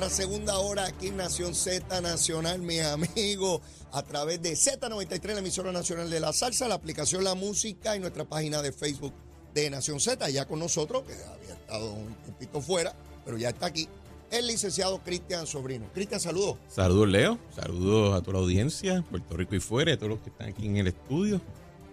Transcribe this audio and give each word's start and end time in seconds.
nuestra 0.00 0.24
segunda 0.24 0.58
hora 0.58 0.86
aquí 0.86 1.08
en 1.08 1.18
Nación 1.18 1.54
Z 1.54 2.00
Nacional, 2.00 2.60
mis 2.62 2.80
amigos, 2.80 3.60
a 3.92 4.02
través 4.02 4.40
de 4.40 4.52
Z93, 4.52 5.34
la 5.34 5.40
emisora 5.40 5.72
nacional 5.72 6.08
de 6.08 6.20
la 6.20 6.32
salsa, 6.32 6.68
la 6.68 6.76
aplicación 6.76 7.22
La 7.22 7.34
Música 7.34 7.94
y 7.96 8.00
nuestra 8.00 8.24
página 8.24 8.62
de 8.62 8.72
Facebook 8.72 9.12
de 9.52 9.68
Nación 9.68 10.00
Z, 10.00 10.30
ya 10.30 10.46
con 10.46 10.58
nosotros, 10.58 11.02
que 11.02 11.12
había 11.12 11.52
estado 11.52 11.92
un 11.92 12.14
poquito 12.14 12.62
fuera, 12.62 12.94
pero 13.26 13.36
ya 13.36 13.50
está 13.50 13.66
aquí, 13.66 13.88
el 14.30 14.46
licenciado 14.46 15.02
Cristian 15.04 15.46
Sobrino. 15.46 15.86
Cristian, 15.92 16.18
saludos. 16.18 16.56
Saludos, 16.68 17.08
Leo. 17.08 17.38
Saludos 17.54 18.14
a 18.14 18.22
toda 18.22 18.38
la 18.38 18.44
audiencia, 18.44 19.04
Puerto 19.10 19.36
Rico 19.36 19.54
y 19.54 19.60
fuera, 19.60 19.92
a 19.92 19.96
todos 19.98 20.12
los 20.12 20.20
que 20.20 20.30
están 20.30 20.48
aquí 20.48 20.64
en 20.64 20.78
el 20.78 20.86
estudio. 20.86 21.42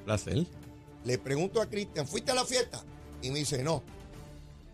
Placer. 0.05 0.45
Le 1.03 1.17
pregunto 1.17 1.61
a 1.61 1.65
Cristian, 1.65 2.07
¿fuiste 2.07 2.31
a 2.31 2.35
la 2.35 2.45
fiesta? 2.45 2.81
Y 3.21 3.31
me 3.31 3.39
dice, 3.39 3.61
no. 3.63 3.83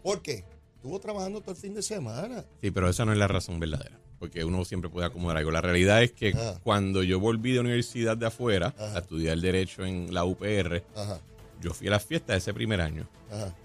¿Por 0.03 0.21
qué? 0.21 0.43
Estuvo 0.83 0.99
trabajando 0.99 1.39
todo 1.39 1.51
el 1.51 1.57
fin 1.57 1.73
de 1.73 1.81
semana. 1.81 2.43
Sí, 2.59 2.69
pero 2.69 2.89
esa 2.89 3.05
no 3.05 3.13
es 3.13 3.17
la 3.17 3.29
razón 3.29 3.57
verdadera, 3.57 3.97
porque 4.19 4.43
uno 4.43 4.65
siempre 4.65 4.89
puede 4.89 5.07
acomodar 5.07 5.37
algo. 5.37 5.49
La 5.49 5.61
realidad 5.61 6.03
es 6.03 6.11
que 6.11 6.31
Ajá. 6.31 6.59
cuando 6.61 7.03
yo 7.03 7.21
volví 7.21 7.53
de 7.53 7.61
universidad 7.61 8.17
de 8.17 8.25
afuera 8.25 8.73
Ajá. 8.77 8.97
a 8.97 8.99
estudiar 8.99 9.37
Derecho 9.39 9.85
en 9.85 10.13
la 10.13 10.25
UPR, 10.25 10.83
Ajá, 10.93 11.21
yo 11.61 11.73
fui 11.73 11.87
a 11.87 11.91
las 11.91 12.03
fiestas 12.03 12.33
de 12.33 12.37
ese 12.39 12.53
primer 12.53 12.81
año. 12.81 13.07
ajá. 13.31 13.55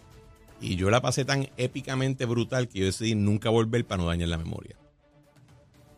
Y 0.60 0.76
yo 0.76 0.90
la 0.90 1.00
pasé 1.02 1.24
tan 1.24 1.48
épicamente 1.56 2.24
brutal 2.24 2.68
que 2.68 2.78
yo 2.78 2.84
decidí 2.84 3.16
nunca 3.16 3.50
volver 3.50 3.84
para 3.84 4.00
no 4.00 4.09
dañar 4.09 4.28
la 4.28 4.38
memoria. 4.38 4.76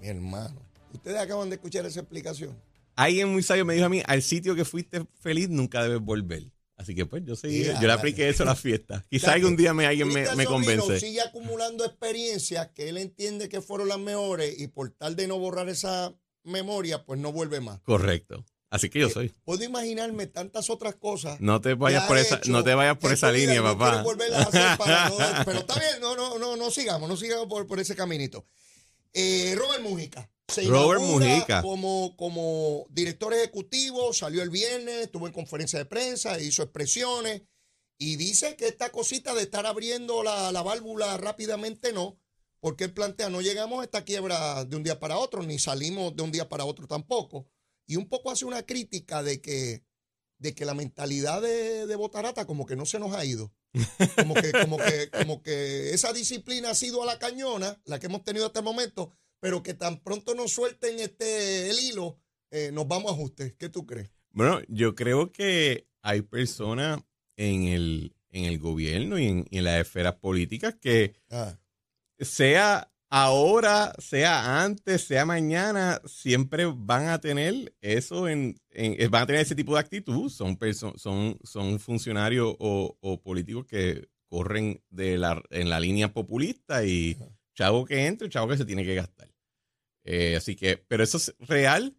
Mi 0.01 0.09
hermano. 0.09 0.57
Ustedes 0.95 1.19
acaban 1.19 1.51
de 1.51 1.57
escuchar 1.57 1.85
esa 1.85 2.01
explicación. 2.01 2.57
Alguien 2.97 3.29
muy 3.31 3.43
sabio 3.43 3.67
me 3.67 3.75
dijo 3.75 3.85
a 3.85 3.91
mí, 3.91 4.03
al 4.07 4.23
sitio 4.23 4.55
que 4.55 4.65
fuiste 4.65 5.05
feliz 5.21 5.51
nunca 5.51 5.83
debes 5.83 6.01
volver. 6.01 6.45
Así 6.81 6.95
que 6.95 7.05
pues 7.05 7.23
yo 7.27 7.37
seguí, 7.37 7.65
yo 7.65 7.79
le 7.87 7.93
apliqué 7.93 8.31
eso 8.31 8.43
a 8.43 8.47
las 8.47 8.59
fiestas. 8.59 9.05
Quizá 9.11 9.35
algún 9.35 9.55
día 9.55 9.75
me, 9.75 9.85
alguien 9.85 10.09
me, 10.09 10.23
me 10.23 10.27
Sobrino 10.45 10.51
convence. 10.51 10.99
sigue 10.99 11.21
acumulando 11.21 11.85
experiencias 11.85 12.71
que 12.75 12.89
él 12.89 12.97
entiende 12.97 13.51
que 13.51 13.61
fueron 13.61 13.89
las 13.89 13.99
mejores 13.99 14.59
y 14.59 14.69
por 14.69 14.91
tal 14.91 15.15
de 15.15 15.29
no 15.29 15.39
borrar 15.39 15.69
esa 15.69 16.15
memoria, 16.43 17.05
pues 17.05 17.21
no 17.21 17.33
vuelve 17.33 17.61
más. 17.61 17.81
Correcto. 17.83 18.47
Así 18.71 18.89
que 18.89 18.99
yo 19.01 19.11
soy. 19.11 19.29
Puedo 19.45 19.63
imaginarme 19.63 20.27
tantas 20.27 20.71
otras 20.71 20.95
cosas. 20.95 21.39
No 21.39 21.61
te 21.61 21.75
vayas 21.75 22.07
por 22.07 22.17
esa, 22.17 22.37
hecho 22.37 22.51
no 22.51 22.65
te 22.65 22.73
vayas 22.73 22.97
por 22.97 23.13
esa 23.13 23.31
línea, 23.31 23.57
no 23.61 23.77
papá. 23.77 24.01
a 24.01 24.41
hacer 24.41 24.79
para 24.79 25.09
no- 25.11 25.45
pero 25.45 25.59
está 25.59 25.79
bien, 25.79 26.01
no, 26.01 26.17
no, 26.17 26.39
no, 26.39 26.57
no 26.57 26.71
sigamos, 26.71 27.11
no 27.11 27.17
sigamos 27.19 27.47
por, 27.47 27.67
por 27.67 27.79
ese 27.79 27.95
caminito. 27.95 28.47
Eh, 29.13 29.55
Robert 29.55 29.83
Mujica. 29.83 30.31
Se 30.51 30.65
Robert 30.65 31.01
Mujica. 31.01 31.63
Como, 31.63 32.17
como 32.17 32.87
director 32.91 33.33
ejecutivo, 33.33 34.13
salió 34.13 34.43
el 34.43 34.51
viernes, 34.51 35.03
estuvo 35.03 35.27
en 35.27 35.33
conferencia 35.33 35.79
de 35.79 35.87
prensa, 35.87 36.41
hizo 36.41 36.63
expresiones 36.63 37.43
y 37.99 38.17
dice 38.17 38.57
que 38.57 38.67
esta 38.67 38.91
cosita 38.91 39.35
de 39.35 39.43
estar 39.43 39.67
abriendo 39.67 40.23
la, 40.23 40.53
la 40.53 40.63
válvula 40.63 41.17
rápidamente 41.19 41.93
no, 41.93 42.19
porque 42.61 42.85
él 42.85 42.93
plantea, 42.93 43.31
no 43.31 43.41
llegamos 43.41 43.81
a 43.81 43.85
esta 43.85 44.05
quiebra 44.05 44.65
de 44.65 44.77
un 44.77 44.83
día 44.83 44.99
para 44.99 45.19
otro, 45.19 45.43
ni 45.43 45.59
salimos 45.59 46.17
de 46.17 46.23
un 46.23 46.33
día 46.33 46.49
para 46.49 46.65
otro 46.65 46.87
tampoco. 46.87 47.47
Y 47.87 47.97
un 47.97 48.09
poco 48.09 48.31
hace 48.31 48.45
una 48.45 48.63
crítica 48.63 49.23
de 49.23 49.41
que, 49.41 49.85
de 50.39 50.55
que 50.55 50.65
la 50.65 50.75
mentalidad 50.75 51.43
de, 51.43 51.87
de 51.87 51.97
Botarata 51.97 52.47
como 52.47 52.67
que 52.67 52.77
no 52.77 52.87
se 52.87 52.99
nos 52.99 53.15
ha 53.15 53.25
ido. 53.25 53.53
Como 54.17 54.35
que, 54.35 54.53
como, 54.53 54.79
que, 54.79 55.11
como 55.11 55.43
que 55.43 55.95
esa 55.95 56.13
disciplina 56.13 56.71
ha 56.71 56.75
sido 56.75 57.03
a 57.03 57.07
la 57.07 57.19
cañona, 57.19 57.81
la 57.85 57.99
que 57.99 58.07
hemos 58.07 58.25
tenido 58.25 58.47
hasta 58.47 58.61
el 58.61 58.65
momento, 58.65 59.13
pero 59.41 59.63
que 59.63 59.75
tan 59.75 60.01
pronto 60.01 60.35
nos 60.35 60.53
suelten 60.53 60.99
este, 61.01 61.71
el 61.71 61.79
hilo, 61.81 62.19
eh, 62.51 62.71
nos 62.73 62.87
vamos 62.87 63.11
a 63.11 63.15
ajustes. 63.15 63.55
¿Qué 63.59 63.69
tú 63.69 63.87
crees? 63.87 64.11
Bueno, 64.31 64.61
yo 64.69 64.95
creo 64.95 65.33
que 65.33 65.87
hay 66.03 66.23
personas 66.23 67.01
en 67.37 67.65
el, 67.65 68.15
en 68.31 68.45
el 68.45 68.59
gobierno 68.59 69.19
y 69.19 69.27
en, 69.27 69.47
y 69.51 69.59
en 69.59 69.65
las 69.65 69.81
esferas 69.81 70.15
políticas 70.17 70.77
que 70.81 71.15
Ah, 71.31 71.59
sea 72.19 72.93
ahora, 73.09 73.93
sea 73.99 74.63
antes, 74.63 75.03
sea 75.05 75.25
mañana, 75.25 76.01
siempre 76.07 76.67
van 76.73 77.09
a 77.09 77.21
tener 77.21 77.75
eso 77.81 78.29
en, 78.29 78.61
en- 78.71 79.01
eh, 79.01 79.09
van 79.09 79.23
a 79.23 79.27
tener 79.27 79.41
ese 79.43 79.55
tipo 79.57 79.75
de 79.75 79.81
actitud. 79.81 80.29
Son 80.31 80.59
son, 80.97 81.39
son 81.43 81.79
funcionarios 81.81 82.55
o, 82.59 82.97
o 83.01 83.21
políticos 83.23 83.67
que 83.67 84.09
corren 84.29 84.83
de 84.91 85.19
la, 85.19 85.43
en 85.51 85.69
la 85.71 85.81
línea 85.81 86.13
populista 86.13 86.85
y 86.85 87.19
chavo 87.55 87.85
que 87.85 88.07
entre, 88.07 88.29
chavo 88.29 88.49
que 88.49 88.57
se 88.57 88.65
tiene 88.65 88.85
que 88.85 88.95
gastar. 88.95 89.29
Eh, 90.13 90.35
así 90.37 90.57
que, 90.57 90.77
pero 90.77 91.05
eso 91.05 91.19
es 91.19 91.33
real 91.39 91.95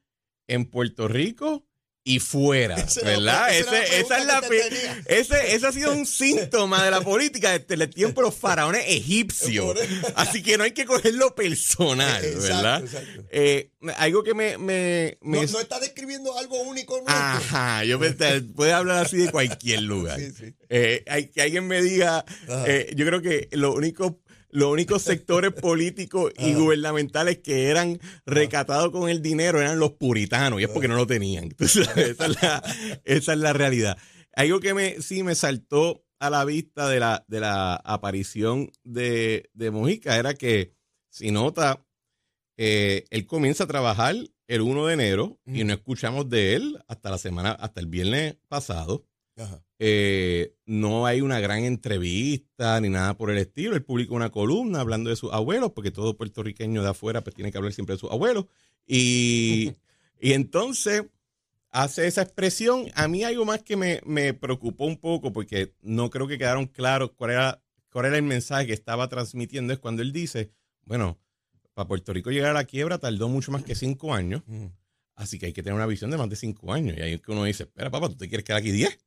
en 0.47 0.65
Puerto 0.65 1.07
Rico 1.07 1.65
y 2.03 2.17
fuera, 2.19 2.75
¿verdad? 3.03 3.55
era 3.55 3.77
Ese- 3.83 3.99
esa 4.01 4.17
es 4.17 4.25
la 4.25 4.41
ese, 5.05 5.53
ese 5.55 5.67
ha 5.67 5.71
sido 5.71 5.93
un 5.93 6.07
síntoma 6.07 6.83
de 6.83 6.89
la 6.89 7.01
política 7.01 7.57
desde 7.59 7.75
el 7.83 7.89
tiempo 7.91 8.21
de 8.21 8.27
los 8.27 8.35
faraones 8.35 8.83
egipcios. 8.87 9.77
Así 10.15 10.41
que 10.41 10.57
no 10.57 10.63
hay 10.63 10.71
que 10.71 10.85
cogerlo 10.85 11.35
personal, 11.35 12.21
¿verdad? 12.23 12.81
exacto. 12.83 13.23
Eh, 13.29 13.69
algo 13.97 14.23
que 14.23 14.33
me... 14.33 14.57
me, 14.57 15.19
me- 15.21 15.45
No, 15.45 15.51
no 15.51 15.59
está 15.59 15.79
describiendo 15.79 16.35
algo 16.39 16.59
único 16.63 16.95
nuestro. 16.95 17.15
Ajá, 17.15 17.85
yo 17.85 17.99
pensé, 17.99 18.41
puede 18.41 18.73
hablar 18.73 19.05
así 19.05 19.17
de 19.17 19.29
cualquier 19.31 19.83
lugar. 19.83 20.19
Sí, 20.19 20.31
sí. 20.31 20.55
Eh, 20.69 21.03
hay, 21.07 21.27
que 21.27 21.43
alguien 21.43 21.67
me 21.67 21.83
diga, 21.83 22.25
eh, 22.65 22.91
yo 22.95 23.05
creo 23.05 23.21
que 23.21 23.47
lo 23.51 23.73
único, 23.73 24.19
los 24.51 24.71
únicos 24.71 25.01
sectores 25.01 25.53
políticos 25.53 26.31
y 26.37 26.53
gubernamentales 26.53 27.39
que 27.39 27.69
eran 27.69 27.99
recatados 28.25 28.91
con 28.91 29.09
el 29.09 29.21
dinero 29.21 29.59
eran 29.59 29.79
los 29.79 29.93
puritanos, 29.93 30.61
y 30.61 30.63
es 30.63 30.69
porque 30.69 30.87
no 30.87 30.95
lo 30.95 31.07
tenían. 31.07 31.43
Entonces, 31.51 31.87
esa, 31.95 32.25
es 32.25 32.41
la, 32.41 32.63
esa 33.03 33.33
es 33.33 33.39
la 33.39 33.53
realidad. 33.53 33.97
Algo 34.33 34.59
que 34.59 34.73
me, 34.73 35.01
sí 35.01 35.23
me 35.23 35.35
saltó 35.35 36.05
a 36.19 36.29
la 36.29 36.45
vista 36.45 36.87
de 36.87 36.99
la, 36.99 37.25
de 37.27 37.39
la 37.39 37.75
aparición 37.75 38.71
de, 38.83 39.49
de 39.53 39.71
Mojica 39.71 40.17
era 40.17 40.33
que, 40.35 40.75
si 41.09 41.31
nota, 41.31 41.85
eh, 42.57 43.05
él 43.09 43.25
comienza 43.25 43.63
a 43.63 43.67
trabajar 43.67 44.15
el 44.47 44.61
1 44.61 44.85
de 44.85 44.93
enero 44.93 45.39
y 45.45 45.63
no 45.63 45.73
escuchamos 45.73 46.29
de 46.29 46.55
él 46.55 46.83
hasta 46.87 47.09
la 47.09 47.17
semana, 47.17 47.51
hasta 47.53 47.79
el 47.79 47.87
viernes 47.87 48.35
pasado. 48.47 49.05
Eh, 49.79 50.55
no 50.65 51.05
hay 51.07 51.21
una 51.21 51.39
gran 51.39 51.63
entrevista 51.63 52.79
ni 52.79 52.89
nada 52.89 53.17
por 53.17 53.31
el 53.31 53.37
estilo. 53.39 53.75
Él 53.75 53.83
publica 53.83 54.13
una 54.13 54.29
columna 54.29 54.79
hablando 54.79 55.09
de 55.09 55.15
sus 55.15 55.33
abuelos, 55.33 55.71
porque 55.71 55.91
todo 55.91 56.17
puertorriqueño 56.17 56.83
de 56.83 56.89
afuera 56.89 57.23
pues, 57.23 57.35
tiene 57.35 57.51
que 57.51 57.57
hablar 57.57 57.73
siempre 57.73 57.95
de 57.95 57.99
sus 57.99 58.11
abuelos. 58.11 58.45
Y, 58.85 59.73
y 60.19 60.33
entonces 60.33 61.03
hace 61.71 62.07
esa 62.07 62.21
expresión. 62.21 62.85
A 62.93 63.07
mí 63.07 63.23
algo 63.23 63.45
más 63.45 63.63
que 63.63 63.75
me, 63.75 64.01
me 64.05 64.33
preocupó 64.33 64.85
un 64.85 64.97
poco, 64.97 65.33
porque 65.33 65.73
no 65.81 66.09
creo 66.09 66.27
que 66.27 66.37
quedaron 66.37 66.67
claros 66.67 67.11
cuál 67.15 67.31
era, 67.31 67.63
cuál 67.91 68.05
era 68.05 68.17
el 68.17 68.23
mensaje 68.23 68.67
que 68.67 68.73
estaba 68.73 69.09
transmitiendo, 69.09 69.73
es 69.73 69.79
cuando 69.79 70.01
él 70.01 70.13
dice, 70.13 70.51
bueno, 70.85 71.19
para 71.73 71.87
Puerto 71.87 72.13
Rico 72.13 72.31
llegar 72.31 72.51
a 72.51 72.53
la 72.53 72.65
quiebra 72.65 72.99
tardó 72.99 73.29
mucho 73.29 73.51
más 73.51 73.63
que 73.63 73.75
cinco 73.75 74.13
años. 74.13 74.43
Mm. 74.45 74.67
Así 75.15 75.39
que 75.39 75.47
hay 75.47 75.53
que 75.53 75.63
tener 75.63 75.75
una 75.75 75.85
visión 75.85 76.11
de 76.11 76.17
más 76.17 76.29
de 76.29 76.35
cinco 76.35 76.73
años. 76.73 76.97
Y 76.97 77.01
ahí 77.01 77.13
es 77.13 77.21
que 77.21 77.31
uno 77.31 77.43
dice, 77.43 77.63
espera, 77.63 77.89
papá, 77.89 78.09
¿tú 78.09 78.15
te 78.15 78.27
quieres 78.27 78.43
quedar 78.43 78.59
aquí 78.59 78.71
diez? 78.71 78.97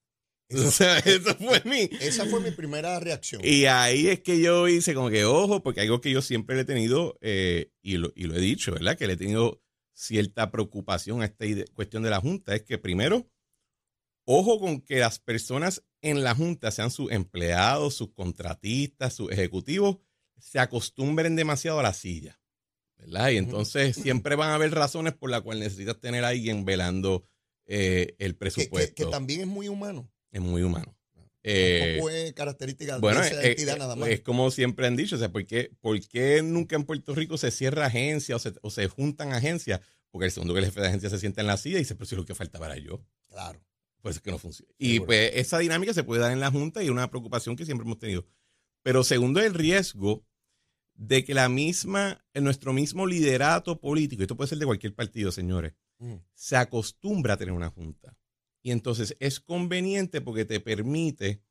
Eso- 0.49 0.69
O 0.69 0.71
sea, 0.71 0.99
eso 0.99 1.34
fue 1.37 1.62
mi. 1.65 1.88
Esa 2.00 2.27
fue 2.27 2.41
mi 2.41 2.50
primera 2.50 2.99
reacción. 3.00 3.41
Y 3.44 3.65
ahí 3.66 4.09
es 4.09 4.21
que 4.21 4.41
yo 4.41 4.69
hice 4.69 4.94
como 4.94 5.10
que, 5.10 5.25
ojo, 5.25 5.62
porque 5.62 5.81
algo 5.81 6.00
que 6.00 6.10
yo 6.10 6.21
siempre 6.22 6.55
le 6.56 6.62
he 6.62 6.66
tenido, 6.66 7.16
eh, 7.21 7.71
y, 7.82 7.97
lo, 7.97 8.12
y 8.15 8.25
lo 8.25 8.37
he 8.37 8.41
dicho, 8.41 8.72
¿verdad? 8.72 8.97
Que 8.99 9.06
le 9.06 9.15
he 9.15 9.16
tenido 9.16 9.62
cierta 9.94 10.50
preocupación 10.50 11.22
a 11.22 11.27
esta 11.27 11.44
cuestión 11.75 12.03
de 12.03 12.10
la 12.10 12.21
Junta, 12.21 12.55
es 12.55 12.62
que 12.62 12.78
primero, 12.78 13.31
ojo 14.27 14.59
con 14.59 14.81
que 14.81 14.99
las 14.99 15.19
personas 15.19 15.84
en 16.03 16.22
la 16.22 16.34
Junta, 16.34 16.71
sean 16.71 16.91
sus 16.91 17.11
empleados, 17.11 17.94
sus 17.94 18.12
contratistas, 18.12 19.15
sus 19.15 19.31
ejecutivos, 19.32 19.97
se 20.38 20.59
acostumbren 20.59 21.37
demasiado 21.37 21.81
a 21.81 21.82
la 21.82 21.94
silla, 21.94 22.38
¿verdad? 22.99 23.31
Y 23.31 23.38
entonces 23.38 23.97
siempre 23.97 24.34
van 24.37 24.50
a 24.50 24.56
haber 24.56 24.72
razones 24.72 25.15
por 25.15 25.31
las 25.31 25.41
cuales 25.43 25.62
necesitas 25.65 25.99
tener 26.00 26.25
a 26.25 26.28
alguien 26.28 26.65
velando 26.66 27.26
eh, 27.66 28.15
el 28.19 28.32
que, 28.32 28.35
que- 28.35 28.35
presupuesto. 28.35 28.94
que 29.06 29.11
también 29.11 29.40
es 29.43 29.47
muy 29.47 29.69
humano. 29.69 30.11
Es 30.35 30.41
muy 30.43 30.63
humano. 30.63 30.95
Eh, 31.43 31.93
Tampoco 31.95 32.11
es 32.11 32.33
característica 32.33 32.99
bueno, 32.99 33.21
de 33.21 33.27
esa 33.29 33.43
eh, 33.43 33.51
entidad 33.51 33.77
eh, 33.77 33.79
nada 33.79 33.97
más. 33.97 34.09
es 34.09 34.21
como 34.21 34.51
siempre 34.51 34.87
han 34.87 34.97
dicho, 34.97 35.17
o 35.17 35.19
sea, 35.19 35.31
¿por 35.31 35.45
qué, 35.47 35.71
por 35.81 36.01
qué 36.09 36.43
nunca 36.43 36.75
en 36.75 36.85
Puerto 36.85 37.15
Rico 37.15 37.37
se 37.39 37.51
cierra 37.51 37.87
agencia 37.87 38.35
o 38.37 38.39
se, 38.39 38.55
o 38.63 38.71
se 38.71 38.89
juntan 38.89 39.33
agencias? 39.33 39.81
Porque 40.11 40.27
el 40.27 40.33
segundo 40.33 40.55
que 40.55 40.61
el 40.61 40.67
jefe 40.67 40.81
de 40.81 40.89
agencia 40.89 41.11
se 41.11 41.19
sienta 41.19 41.41
en 41.43 41.47
la 41.47 41.57
silla 41.57 41.77
y 41.77 41.81
dice, 41.81 41.95
pero 41.95 42.07
si 42.07 42.17
lo 42.17 42.25
que 42.25 42.35
faltaba 42.35 42.67
era 42.67 42.79
yo. 42.79 43.05
claro. 43.29 43.63
Pues 44.01 44.17
es 44.17 44.23
que 44.23 44.31
no 44.31 44.39
funciona. 44.39 44.71
Y 44.77 45.01
pues 45.01 45.31
esa 45.35 45.59
dinámica 45.59 45.95
se 45.95 46.05
puede 46.05 46.21
dar 46.21 46.31
en 46.31 46.39
la 46.41 46.51
Junta 46.51 46.83
y 46.83 46.87
es 46.87 46.91
una 46.91 47.09
preocupación 47.09 47.57
que 47.57 47.65
siempre 47.65 47.87
hemos 47.87 47.99
tenido. 47.99 48.27
Pero 48.83 49.03
segundo, 49.03 49.41
el 49.41 49.55
riesgo 49.55 50.27
de 50.93 51.25
que 51.25 51.33
la 51.33 51.49
misma, 51.49 52.23
en 52.35 52.45
nuestro 52.45 52.75
mismo 52.75 53.07
liderato 53.07 53.81
político, 53.81 54.21
esto 54.21 54.37
puede 54.37 54.49
ser 54.49 54.59
de 54.59 54.67
cualquier 54.67 54.95
partido, 54.95 55.33
señores, 55.33 55.73
Mm. 55.99 56.17
se 56.35 56.57
acostumbra 56.57 57.35
a 57.35 57.37
tener 57.37 57.55
una 57.55 57.71
junta. 57.71 58.17
Y 58.64 58.70
entonces 58.72 59.14
es 59.20 59.38
conveniente 59.40 60.20
porque 60.22 60.46
te 60.46 60.58
permite 60.58 61.43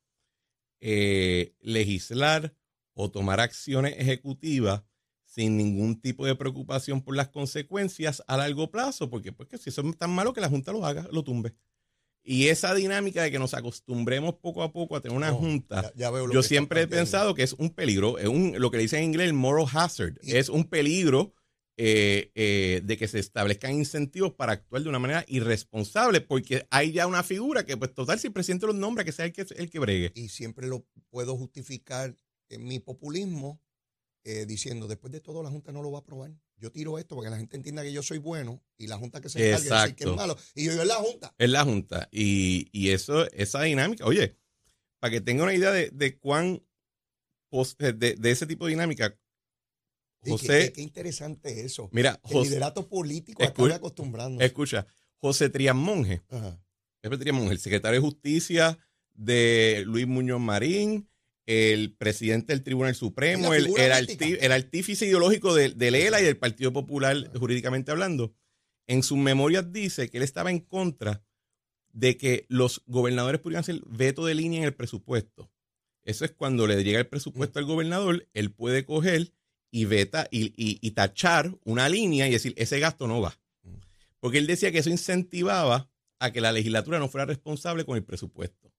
eh, 0.82 1.54
legislar 1.62 2.56
o 2.96 3.10
tomar 3.12 3.40
acciones 3.40 3.94
ejecutivas 3.98 4.84
sin 5.26 5.56
ningún 5.58 6.02
tipo 6.02 6.26
de 6.26 6.36
preocupación 6.36 7.02
por 7.04 7.16
las 7.16 7.30
consecuencias 7.30 8.24
a 8.28 8.38
largo 8.38 8.70
plazo, 8.70 9.10
porque 9.10 9.32
pues, 9.32 9.48
que 9.48 9.58
si 9.58 9.70
eso 9.70 9.82
es 9.88 9.98
tan 9.98 10.10
malo 10.12 10.34
que 10.34 10.42
la 10.42 10.50
Junta 10.50 10.72
lo 10.72 10.86
haga, 10.86 11.08
lo 11.12 11.24
tumbe. 11.24 11.56
Y 12.24 12.48
esa 12.48 12.74
dinámica 12.74 13.22
de 13.22 13.32
que 13.32 13.40
nos 13.40 13.54
acostumbremos 13.54 14.36
poco 14.36 14.64
a 14.64 14.72
poco 14.72 14.96
a 14.96 15.02
tener 15.02 15.16
una 15.18 15.30
No, 15.30 15.38
junta, 15.38 15.94
ya- 15.96 16.12
ya 16.12 16.32
yo 16.32 16.42
siempre 16.42 16.82
he 16.82 16.88
pensado 16.88 17.36
que 17.36 17.44
es 17.44 17.54
un 17.54 17.70
peligro, 17.70 18.18
es 18.18 18.28
un, 18.28 18.56
lo 18.60 18.72
que 18.72 18.78
le 18.78 18.84
dicen 18.84 19.00
en 19.00 19.06
inglés 19.06 19.28
el 19.28 19.34
moral 19.34 19.66
hazard, 19.72 20.18
Y- 20.22 20.36
es 20.36 20.50
un 20.50 20.64
peligro 20.64 21.34
eh, 21.76 22.32
eh, 22.36 22.82
de 22.84 22.98
que 22.98 23.08
se 23.08 23.18
establezcan 23.18 23.74
incentivos 23.74 24.34
para 24.34 24.54
actuar 24.54 24.84
de 24.84 24.90
una 24.90 25.00
manera 25.00 25.26
irresponsable, 25.28 26.22
porque 26.22 26.68
hay 26.70 26.92
ya 26.92 27.08
una 27.08 27.24
figura 27.24 27.66
que, 27.66 27.78
pues 27.78 27.94
total, 27.94 28.20
si 28.20 28.28
el 28.28 28.34
presidente 28.34 28.68
los 28.68 28.76
nombra, 28.76 29.04
que 29.04 29.12
sea 29.12 29.26
el 29.26 29.34
que, 29.34 29.46
el 29.56 29.70
que 29.72 29.80
bregue. 29.80 30.12
y 30.14 30.30
siempre 30.30 30.68
lo 30.68 30.86
puedo 31.10 31.36
justificar 31.36 32.16
en 32.50 32.66
mi 32.66 32.80
populismo 32.80 33.60
eh, 34.24 34.46
diciendo, 34.46 34.88
después 34.88 35.12
de 35.12 35.20
todo 35.20 35.42
la 35.42 35.50
Junta 35.50 35.72
no 35.72 35.82
lo 35.82 35.92
va 35.92 35.98
a 35.98 36.02
aprobar. 36.02 36.32
Yo 36.58 36.72
tiro 36.72 37.00
esto 37.00 37.16
para 37.16 37.26
que 37.26 37.32
la 37.32 37.38
gente 37.38 37.58
entienda 37.58 37.82
que 37.82 37.92
yo 37.92 38.04
soy 38.04 38.20
bueno 38.20 38.64
y 38.78 38.88
la 38.88 38.98
Junta 38.98 39.20
que 39.20 39.28
se 39.28 39.40
encargue 39.40 39.70
de 39.70 39.76
decir 39.76 39.96
que 39.96 40.04
es 40.04 40.16
malo. 40.16 40.38
Y 40.56 40.66
yo, 40.66 40.74
yo 40.74 40.84
es 40.84 40.88
la 40.88 40.96
Junta. 40.96 41.36
Es 41.38 41.50
la 41.50 41.64
Junta. 41.64 42.08
Y, 42.12 42.70
y 42.72 42.92
eso, 42.92 43.30
esa 43.32 43.64
dinámica, 43.64 44.06
oye, 44.06 44.38
para 45.00 45.12
que 45.12 45.22
tenga 45.22 45.44
una 45.44 45.56
idea 45.56 45.72
de, 45.72 45.90
de 45.90 46.20
cuán, 46.20 46.64
de, 47.80 47.94
de 47.94 48.32
ese 48.32 48.46
tipo 48.46 48.66
de 48.66 48.72
dinámica, 48.72 49.20
José, 50.32 50.66
qué, 50.68 50.74
qué 50.74 50.82
interesante 50.82 51.66
eso. 51.66 51.90
mira, 51.92 52.20
el 52.30 52.42
liderato 52.44 52.88
político 52.88 53.44
acabe 53.44 53.74
acostumbrando. 53.74 54.42
escucha, 54.44 54.86
José 55.18 55.50
Trias 55.50 55.76
Monge, 55.76 56.22
el 57.02 57.60
secretario 57.60 58.00
de 58.00 58.06
Justicia 58.06 58.78
de 59.14 59.84
Luis 59.86 60.08
Muñoz 60.08 60.40
Marín, 60.40 61.10
el 61.46 61.94
presidente 61.96 62.54
del 62.54 62.64
Tribunal 62.64 62.96
Supremo, 62.96 63.54
el, 63.54 63.66
el, 63.66 63.70
mítica. 63.72 64.26
arti- 64.26 64.38
el 64.40 64.52
artífice 64.52 65.06
ideológico 65.06 65.54
del 65.54 65.78
del 65.78 65.96
ELA 65.96 66.22
y 66.22 66.24
del 66.24 66.38
Partido 66.38 66.72
Popular, 66.72 67.30
jurídicamente 67.38 67.92
hablando, 67.92 68.34
en 68.88 69.04
sus 69.04 69.18
memorias 69.18 69.72
dice 69.72 70.10
que 70.10 70.18
él 70.18 70.24
estaba 70.24 70.52
en 70.52 70.60
contra 70.60 71.24
de 71.92 72.18
que 72.18 72.46
los 72.50 72.82
gobernadores 72.86 73.40
pudieran 73.42 73.60
hacer 73.62 73.82
veto 73.86 74.26
de 74.26 74.36
línea 74.36 74.60
en 74.60 74.66
el 74.66 74.74
presupuesto. 74.74 75.52
Eso 76.06 76.26
es 76.26 76.32
cuando 76.32 76.66
le 76.66 76.84
llega 76.84 77.00
el 77.00 77.08
presupuesto 77.08 77.60
al 77.60 77.66
gobernador, 77.66 78.28
él 78.34 78.52
puede 78.52 78.84
coger 78.86 79.32
y 79.76 79.86
veta 79.86 80.28
y, 80.30 80.54
y- 80.56 80.78
y 80.82 80.92
tachar 80.92 81.58
una 81.66 81.90
línea 81.90 82.28
y 82.28 82.32
decir, 82.32 82.54
ese 82.58 82.80
gasto 82.80 83.08
no 83.08 83.22
va. 83.22 83.38
Porque 84.20 84.38
él 84.38 84.46
decía 84.46 84.72
que 84.72 84.78
eso 84.78 84.92
incentivaba 84.92 85.90
a 86.20 86.32
que 86.32 86.42
la 86.42 86.52
legislatura 86.52 87.00
no 87.00 87.10
fuera 87.10 87.26
responsable 87.26 87.84
con 87.84 87.98
el 87.98 88.04
presupuesto. 88.04 88.72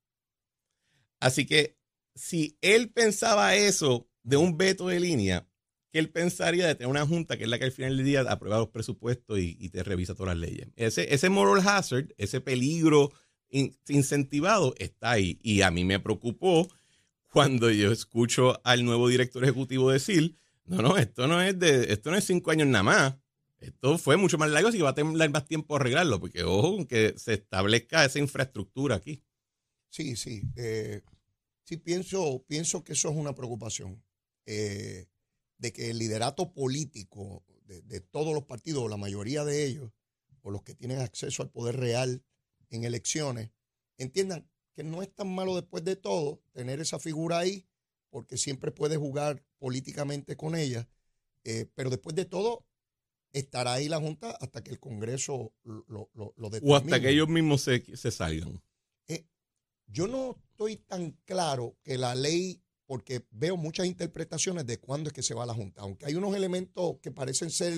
Así 1.21 1.47
que 1.47 1.77
si 2.15 2.57
él 2.61 2.91
pensaba 2.91 3.57
eso 3.57 4.09
de 4.23 4.37
un 4.37 4.57
veto 4.57 4.87
de 4.87 5.01
línea, 5.01 5.49
que 5.91 5.99
él 5.99 6.11
pensaría 6.11 6.67
de 6.67 6.77
tener 6.77 6.89
una 6.91 7.07
junta 7.07 7.37
que 7.37 7.43
es 7.45 7.51
la 7.51 7.59
que 7.59 7.65
al 7.65 7.73
final 7.73 7.97
del 7.97 8.07
día 8.07 8.21
aprueba 8.23 8.59
los 8.59 8.69
presupuestos 8.69 9.39
y, 9.41 9.57
y 9.59 9.69
te 9.71 9.83
revisa 9.83 10.15
todas 10.15 10.37
las 10.39 10.49
leyes. 10.49 10.69
Ese, 10.77 11.13
ese 11.13 11.29
moral 11.29 11.67
hazard, 11.67 12.15
ese 12.19 12.41
peligro 12.41 13.13
in- 13.51 13.77
incentivado 13.89 14.75
está 14.79 15.11
ahí. 15.11 15.39
Y 15.43 15.63
a 15.63 15.71
mí 15.73 15.85
me 15.85 15.99
preocupó 15.99 16.69
cuando 17.33 17.69
yo 17.71 17.91
escucho 17.91 18.61
al 18.65 18.85
nuevo 18.85 19.09
director 19.09 19.43
ejecutivo 19.43 19.91
decir, 19.91 20.37
no, 20.67 20.83
no, 20.83 20.97
esto 20.99 21.27
no 21.27 21.41
es 21.43 21.59
de, 21.59 21.93
esto 21.93 22.11
no 22.11 22.17
es 22.17 22.25
cinco 22.25 22.51
años 22.51 22.67
nada 22.69 22.83
más. 22.83 23.17
Esto 23.59 23.97
fue 23.99 24.17
mucho 24.17 24.37
más 24.39 24.51
largo, 24.51 24.69
así 24.69 24.77
que 24.79 24.85
va 24.85 24.91
a 24.91 24.95
tener 24.95 25.31
más 25.31 25.47
tiempo 25.47 25.77
arreglarlo, 25.77 26.21
porque 26.21 26.43
ojo 26.45 26.87
que 26.87 27.15
se 27.17 27.35
establezca 27.35 28.05
esa 28.05 28.19
infraestructura 28.19 28.97
aquí. 28.97 29.25
Sí, 29.91 30.17
sí. 30.17 30.43
eh, 30.57 31.03
sí, 31.65 31.77
pienso, 31.79 32.45
pienso 32.49 32.83
que 32.85 32.95
eso 32.95 33.11
es 33.11 33.17
una 33.17 33.35
preocupación. 33.35 34.03
eh, 34.47 35.07
de 35.59 35.73
que 35.73 35.91
el 35.91 35.99
liderato 35.99 36.53
político 36.53 37.45
de, 37.67 37.81
de 37.83 38.01
todos 38.01 38.35
los 38.35 38.45
partidos, 38.45 38.83
o 38.85 38.89
la 38.89 38.97
mayoría 38.99 39.45
de 39.45 39.65
ellos, 39.65 39.93
o 40.43 40.51
los 40.51 40.63
que 40.63 40.75
tienen 40.75 40.99
acceso 41.01 41.43
al 41.43 41.51
poder 41.51 41.77
real 41.77 42.23
en 42.71 42.85
elecciones, 42.85 43.51
entiendan 43.97 44.49
que 44.75 44.85
no 44.85 45.03
es 45.03 45.15
tan 45.15 45.35
malo 45.35 45.55
después 45.55 45.85
de 45.85 45.97
todo 45.97 46.43
tener 46.53 46.81
esa 46.81 46.99
figura 46.99 47.39
ahí, 47.39 47.67
porque 48.15 48.37
siempre 48.39 48.71
puede 48.71 48.97
jugar 48.97 49.43
políticamente 49.59 50.37
con 50.37 50.55
ella, 50.55 50.89
eh, 51.43 51.67
pero 51.75 51.91
después 51.91 52.15
de 52.15 52.25
todo 52.25 52.65
estará 53.33 53.73
ahí 53.73 53.89
la 53.89 53.99
Junta 53.99 54.31
hasta 54.41 54.63
que 54.63 54.71
el 54.71 54.79
Congreso 54.79 55.53
lo, 55.65 55.85
lo, 55.89 56.11
lo- 56.15 56.33
lo 56.37 56.47
O 56.47 56.49
hasta 56.49 56.61
determine. 56.61 57.01
que 57.01 57.11
ellos 57.11 57.29
mismos 57.29 57.63
se, 57.63 57.97
se 57.97 58.13
salgan. 58.13 58.63
Yo 59.89 60.07
no 60.07 60.37
estoy 60.51 60.77
tan 60.77 61.11
claro 61.25 61.77
que 61.83 61.99
la 61.99 62.15
ley, 62.15 62.63
porque 62.87 63.27
veo 63.33 63.57
muchas 63.57 63.87
interpretaciones 63.87 64.65
de 64.65 64.79
cuándo 64.79 65.09
es 65.09 65.13
que 65.13 65.23
se 65.25 65.35
va 65.35 65.43
a 65.43 65.47
la 65.47 65.55
Junta, 65.55 65.83
aunque 65.83 66.07
hay 66.07 66.15
unos 66.15 66.37
elementos 66.37 66.99
que 67.03 67.11
parecen 67.11 67.51
ser 67.51 67.75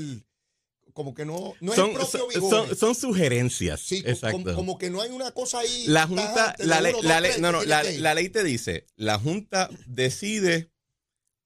como 0.96 1.14
que 1.14 1.26
no, 1.26 1.52
no 1.60 1.72
es 1.72 1.76
son, 1.76 1.90
el 1.90 1.96
propio 1.98 2.40
son- 2.40 2.50
son- 2.68 2.76
son 2.76 2.94
sugerencias. 2.94 3.80
Sí, 3.82 4.02
Exacto. 4.06 4.38
como, 4.42 4.54
como 4.54 4.78
que 4.78 4.88
no 4.88 5.02
hay 5.02 5.10
una 5.10 5.30
cosa 5.30 5.58
ahí. 5.60 5.84
la 5.88 6.06
Junta, 6.06 6.56
la 6.58 6.80
ley, 6.80 6.94
la 7.02 7.20
no, 7.38 7.52
no, 7.52 7.62
la, 7.64 8.14
ley 8.14 8.28
te 8.30 8.42
dice, 8.42 8.86
la 8.96 9.18
Junta 9.18 9.68
decide 9.86 10.72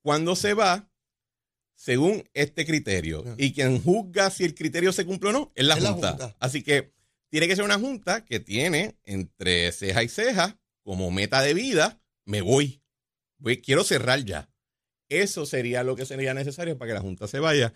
cuándo 0.02 0.37
se 0.37 0.55
va 0.55 0.88
según 1.75 2.23
este 2.32 2.64
criterio. 2.64 3.23
Ajá. 3.26 3.35
Y 3.38 3.52
quien 3.52 3.82
juzga 3.82 4.31
si 4.31 4.44
el 4.44 4.55
criterio 4.55 4.93
se 4.93 5.05
cumple 5.05 5.31
o 5.31 5.32
no 5.32 5.53
es 5.56 5.64
la, 5.64 5.75
Es 5.75 5.82
la 5.82 5.93
junta. 5.93 6.11
Junta. 6.11 6.37
Así 6.38 6.62
que 6.62 6.94
tiene 7.29 7.49
que 7.49 7.56
ser 7.56 7.64
una 7.64 7.79
Junta 7.79 8.25
que 8.25 8.38
tiene 8.38 8.96
entre 9.05 9.73
ceja 9.73 10.05
y 10.05 10.08
ceja 10.08 10.61
como 10.85 11.11
meta 11.11 11.43
de 11.43 11.55
vida, 11.55 12.00
me 12.25 12.41
voy. 12.41 12.82
voy 13.38 13.61
quiero 13.61 13.82
cerrar 13.82 14.25
ya. 14.25 14.49
Eso 15.08 15.44
sería 15.44 15.82
lo 15.82 15.96
que 15.96 16.06
sería 16.06 16.35
necesario 16.35 16.79
para 16.79 16.91
que 16.91 16.94
la 16.94 17.00
Junta 17.00 17.26
se 17.26 17.41
vaya. 17.41 17.75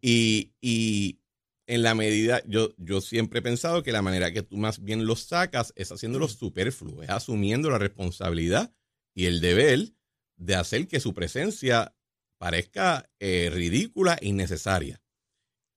Y, 0.00 0.52
y 0.60 1.18
en 1.66 1.82
la 1.82 1.94
medida, 1.94 2.42
yo, 2.46 2.70
yo 2.78 3.00
siempre 3.00 3.38
he 3.40 3.42
pensado 3.42 3.82
que 3.82 3.92
la 3.92 4.02
manera 4.02 4.32
que 4.32 4.42
tú 4.42 4.56
más 4.56 4.82
bien 4.82 5.06
los 5.06 5.24
sacas 5.24 5.72
es 5.76 5.92
haciéndolo 5.92 6.26
superfluo, 6.28 7.02
es 7.02 7.10
asumiendo 7.10 7.70
la 7.70 7.78
responsabilidad 7.78 8.72
y 9.14 9.26
el 9.26 9.40
deber 9.40 9.92
de 10.36 10.54
hacer 10.56 10.88
que 10.88 11.00
su 11.00 11.12
presencia 11.14 11.94
parezca 12.38 13.08
eh, 13.18 13.50
ridícula 13.52 14.16
e 14.20 14.28
innecesaria. 14.28 15.02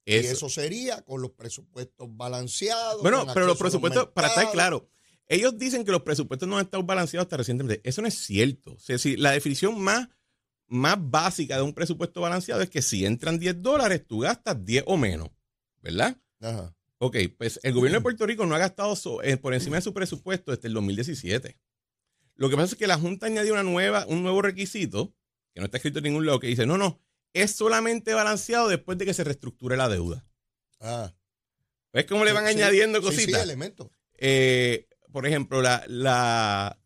Y 0.06 0.16
Eso- 0.16 0.32
eso 0.34 0.50
sería 0.50 1.02
con 1.02 1.22
los 1.22 1.32
presupuestos 1.32 2.08
balanceados. 2.16 3.02
bueno, 3.02 3.26
pero 3.34 3.46
los 3.46 3.58
presupuestos, 3.58 4.08
para 4.14 4.30
estar 4.30 4.52
claro, 4.52 4.90
ellos 5.28 5.58
dicen 5.58 5.84
que 5.86 5.92
los 5.92 6.02
presupuestos 6.04 6.48
no 6.48 6.58
han 6.58 6.66
estado 6.66 6.84
balanceados 6.84 7.26
hasta 7.26 7.38
recientemente. 7.38 7.82
Eso 7.88 8.02
no 8.02 8.08
es 8.08 8.16
cierto. 8.16 8.74
O 8.74 8.80
sea, 8.80 8.98
si 8.98 9.16
la 9.18 9.32
definición 9.32 9.80
más, 9.82 10.08
más 10.74 10.98
básica 11.00 11.56
de 11.58 11.62
un 11.62 11.74
presupuesto 11.74 12.22
balanceado 12.22 12.62
es 12.62 12.70
que 12.70 12.82
si 12.82 13.06
entran 13.06 13.40
10 13.40 13.62
dólares, 13.62 14.06
tú 14.08 14.20
gastas 14.20 14.64
10 14.66 14.84
o 14.88 14.98
menos, 14.98 15.30
¿verdad? 15.82 16.18
Ajá. 16.42 16.76
Ok, 16.98 17.18
pues 17.38 17.60
el 17.64 17.74
gobierno 17.74 18.00
de 18.00 18.04
Puerto 18.04 18.26
Rico 18.26 18.46
no 18.46 18.56
ha 18.56 18.60
gastado 18.60 18.96
so- 18.96 19.22
eh, 19.24 19.38
por 19.38 19.54
encima 19.54 19.76
de 19.76 19.82
su 19.82 19.94
presupuesto 19.94 20.52
desde 20.52 20.68
el 20.70 20.74
2017. 20.74 21.60
Lo 22.36 22.50
que 22.50 22.56
pasa 22.56 22.74
es 22.74 22.76
que 22.76 22.88
la 22.88 22.98
Junta 22.98 23.26
añadió 23.28 23.54
una 23.54 23.64
nueva, 23.64 24.06
un 24.08 24.24
nuevo 24.24 24.42
requisito, 24.42 25.14
que 25.54 25.60
no 25.60 25.66
está 25.66 25.78
escrito 25.78 26.00
en 26.00 26.06
ningún 26.06 26.26
lado, 26.26 26.40
que 26.40 26.48
dice, 26.48 26.66
no, 26.66 26.78
no, 26.78 27.02
es 27.34 27.52
solamente 27.52 28.14
balanceado 28.14 28.68
después 28.70 28.98
de 28.98 29.06
que 29.06 29.14
se 29.14 29.24
reestructure 29.24 29.78
la 29.78 29.90
deuda. 29.90 30.26
Ah. 30.80 31.14
¿Ves 31.92 32.06
cómo 32.06 32.26
le 32.26 32.32
van 32.34 32.46
Sí, 32.48 32.52
añadiendo 32.54 33.00
sí, 33.02 33.08
sí, 33.10 33.16
cositas? 33.16 33.44
elementos. 33.44 33.90
Eh, 34.18 34.88
por 35.12 35.28
ejemplo, 35.28 35.62
la, 35.62 35.84
la, 35.88 36.80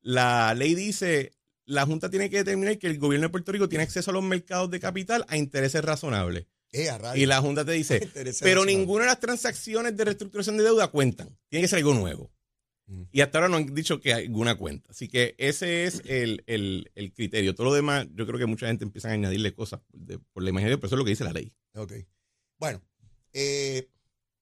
la 0.00 0.54
ley 0.54 0.74
dice, 0.74 1.32
la 1.68 1.84
Junta 1.86 2.08
tiene 2.10 2.30
que 2.30 2.38
determinar 2.38 2.78
que 2.78 2.86
el 2.86 2.98
gobierno 2.98 3.26
de 3.26 3.30
Puerto 3.30 3.52
Rico 3.52 3.68
tiene 3.68 3.84
acceso 3.84 4.10
a 4.10 4.14
los 4.14 4.22
mercados 4.24 4.70
de 4.70 4.80
capital 4.80 5.24
a 5.28 5.36
intereses 5.36 5.84
razonables. 5.84 6.46
Eh, 6.72 6.88
a. 6.90 7.16
Y 7.16 7.26
la 7.26 7.40
Junta 7.40 7.64
te 7.64 7.72
dice, 7.72 8.08
pero 8.42 8.64
ninguna 8.64 9.02
de 9.04 9.08
las 9.08 9.20
transacciones 9.20 9.96
de 9.96 10.04
reestructuración 10.04 10.56
de 10.56 10.64
deuda 10.64 10.88
cuentan. 10.88 11.38
Tiene 11.48 11.62
que 11.64 11.68
ser 11.68 11.78
algo 11.78 11.94
nuevo. 11.94 12.30
Mm. 12.86 13.02
Y 13.12 13.20
hasta 13.20 13.38
ahora 13.38 13.48
no 13.48 13.56
han 13.58 13.74
dicho 13.74 14.00
que 14.00 14.12
alguna 14.14 14.56
cuenta. 14.56 14.90
Así 14.90 15.08
que 15.08 15.34
ese 15.38 15.84
es 15.84 16.02
el, 16.06 16.42
el- 16.46 16.90
el 16.94 17.12
criterio. 17.12 17.54
Todo 17.54 17.66
lo 17.68 17.74
demás, 17.74 18.06
yo 18.14 18.26
creo 18.26 18.38
que 18.38 18.46
mucha 18.46 18.66
gente 18.66 18.84
empieza 18.84 19.08
a 19.08 19.12
añadirle 19.12 19.52
cosas 19.54 19.80
de- 19.92 20.18
por 20.18 20.42
la 20.42 20.50
imaginación, 20.50 20.80
pero 20.80 20.86
eso 20.88 20.96
es 20.96 20.98
lo 20.98 21.04
que 21.04 21.10
dice 21.10 21.24
la 21.24 21.32
ley. 21.32 21.52
Ok. 21.74 21.92
Bueno, 22.58 22.82
eh, 23.34 23.88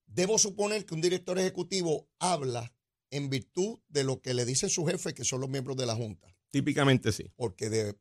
debo 0.06 0.38
suponer 0.38 0.84
que 0.86 0.94
un 0.94 1.00
director 1.00 1.38
ejecutivo 1.38 2.08
habla 2.20 2.72
en 3.10 3.30
virtud 3.30 3.78
de 3.88 4.04
lo 4.04 4.20
que 4.20 4.34
le 4.34 4.44
dicen 4.44 4.68
sus 4.70 4.88
jefes, 4.88 5.12
que 5.14 5.24
son 5.24 5.40
los 5.40 5.50
miembros 5.50 5.76
de 5.76 5.86
la 5.86 5.94
Junta. 5.94 6.28
Típicamente 6.50 7.12
sí. 7.12 7.30
Porque 7.36 7.68
de 7.68 7.96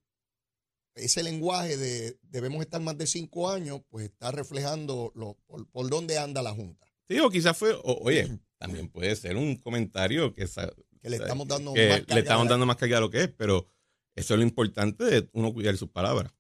ese 0.95 1.23
lenguaje 1.23 1.75
de 1.77 2.17
debemos 2.21 2.61
estar 2.61 2.81
más 2.81 2.97
de 2.97 3.07
cinco 3.07 3.49
años, 3.49 3.81
pues 3.89 4.05
está 4.05 4.31
reflejando 4.31 5.11
lo, 5.15 5.35
por, 5.45 5.67
por 5.69 5.89
dónde 5.89 6.17
anda 6.17 6.41
la 6.41 6.53
Junta. 6.53 6.87
Sí, 7.09 7.19
o 7.19 7.29
quizás 7.29 7.57
fue, 7.57 7.73
o- 7.73 7.99
oye, 8.01 8.39
también 8.57 8.89
puede 8.89 9.15
ser 9.15 9.35
un 9.35 9.57
comentario 9.57 10.33
que, 10.33 10.47
sa- 10.47 10.73
Que 11.01 11.09
le 11.09 11.17
estamos 11.17 11.47
dando 11.47 11.73
que 11.73 11.89
más 11.89 11.97
carga 11.99 12.15
le 12.15 12.21
estamos 12.21 12.41
a 12.41 12.45
la- 12.45 12.49
dando 12.51 12.65
más 12.65 12.77
carga 12.77 12.97
a 12.97 13.01
lo 13.01 13.09
que 13.09 13.23
es, 13.23 13.29
pero 13.29 13.67
eso 14.15 14.33
es 14.33 14.37
lo 14.39 14.43
importante 14.45 15.03
de 15.03 15.29
uno 15.33 15.53
cuidar 15.53 15.75
sus 15.77 15.89
palabras. 15.89 16.33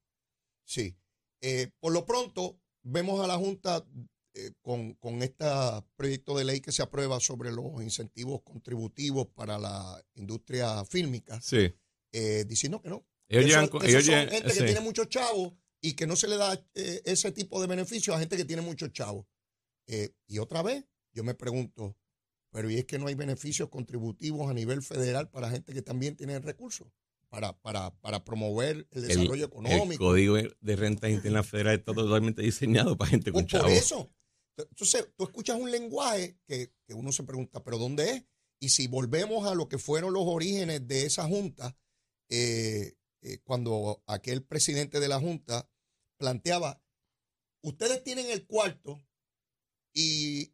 Sí. 0.65 0.95
Eh, 1.41 1.69
por 1.79 1.91
lo 1.93 2.05
pronto, 2.05 2.59
vemos 2.81 3.19
a 3.23 3.27
la 3.27 3.37
Junta 3.37 3.85
eh, 4.33 4.51
con, 4.61 4.93
con 4.95 5.21
este 5.21 5.45
proyecto 5.95 6.35
de 6.37 6.45
ley 6.45 6.61
que 6.61 6.71
se 6.71 6.81
aprueba 6.81 7.19
sobre 7.19 7.51
los 7.51 7.81
incentivos 7.83 8.41
contributivos 8.43 9.27
para 9.27 9.59
la 9.59 10.01
industria 10.15 10.83
fílmica, 10.85 11.39
Sí. 11.41 11.73
Eh, 12.17 12.45
diciendo 12.45 12.81
que 12.81 12.89
no. 12.89 13.05
Ellos 13.27 13.45
llegan 13.45 13.69
son 13.69 13.81
llegan- 13.81 14.29
gente 14.29 14.49
sí. 14.51 14.59
que 14.59 14.65
tiene 14.65 14.79
muchos 14.81 15.09
chavos 15.09 15.53
y 15.81 15.93
que 15.93 16.07
no 16.07 16.15
se 16.15 16.27
le 16.27 16.37
da 16.37 16.53
eh, 16.75 17.01
ese 17.05 17.31
tipo 17.31 17.59
de 17.59 17.67
beneficio 17.67 18.13
a 18.13 18.19
gente 18.19 18.37
que 18.37 18.45
tiene 18.45 18.61
muchos 18.61 18.91
chavos. 18.93 19.25
Eh, 19.87 20.09
y 20.27 20.39
otra 20.39 20.61
vez, 20.63 20.85
yo 21.13 21.23
me 21.23 21.33
pregunto, 21.35 21.97
Pero 22.51 22.69
y 22.71 22.77
es 22.77 22.85
que 22.85 22.97
no 22.97 23.07
hay 23.07 23.15
beneficios 23.15 23.67
contributivos 23.69 24.49
a 24.49 24.53
nivel 24.53 24.81
federal 24.81 25.29
para 25.29 25.49
gente 25.49 25.73
que 25.73 25.81
también 25.81 26.15
tiene 26.15 26.39
recursos 26.39 26.87
para, 27.29 27.51
para, 27.59 27.91
para 27.99 28.23
promover 28.23 28.87
el 28.91 29.07
desarrollo 29.07 29.45
económico. 29.45 29.91
El 29.91 29.97
código 29.97 30.55
de 30.61 30.75
rentas 30.77 31.11
internas 31.11 31.45
federal 31.47 31.75
está 31.79 31.93
totalmente 31.93 32.41
diseñado 32.41 32.97
para 32.97 33.11
gente 33.11 33.33
con 33.33 33.45
chavos. 33.45 33.67
Por 33.67 33.73
eso. 33.77 34.09
Entonces, 34.57 35.09
tú 35.17 35.25
escuchas 35.25 35.59
un 35.59 35.69
lenguaje 35.69 36.37
que, 36.47 36.71
que 36.87 36.93
uno 36.93 37.11
se 37.11 37.23
pregunta, 37.23 37.61
¿pero 37.61 37.77
dónde 37.77 38.09
es? 38.11 38.23
Y 38.61 38.69
si 38.69 38.87
volvemos 38.87 39.45
a 39.45 39.53
lo 39.53 39.67
que 39.67 39.77
fueron 39.77 40.13
los 40.13 40.23
orígenes 40.25 40.87
de 40.87 41.05
esa 41.05 41.27
junta, 41.27 41.75
eh, 42.29 42.93
eh, 43.21 43.39
cuando 43.43 44.03
aquel 44.07 44.43
presidente 44.43 44.99
de 44.99 45.07
la 45.07 45.19
junta 45.19 45.69
planteaba, 46.17 46.81
ustedes 47.61 48.03
tienen 48.03 48.29
el 48.29 48.45
cuarto 48.45 49.03
y 49.93 50.51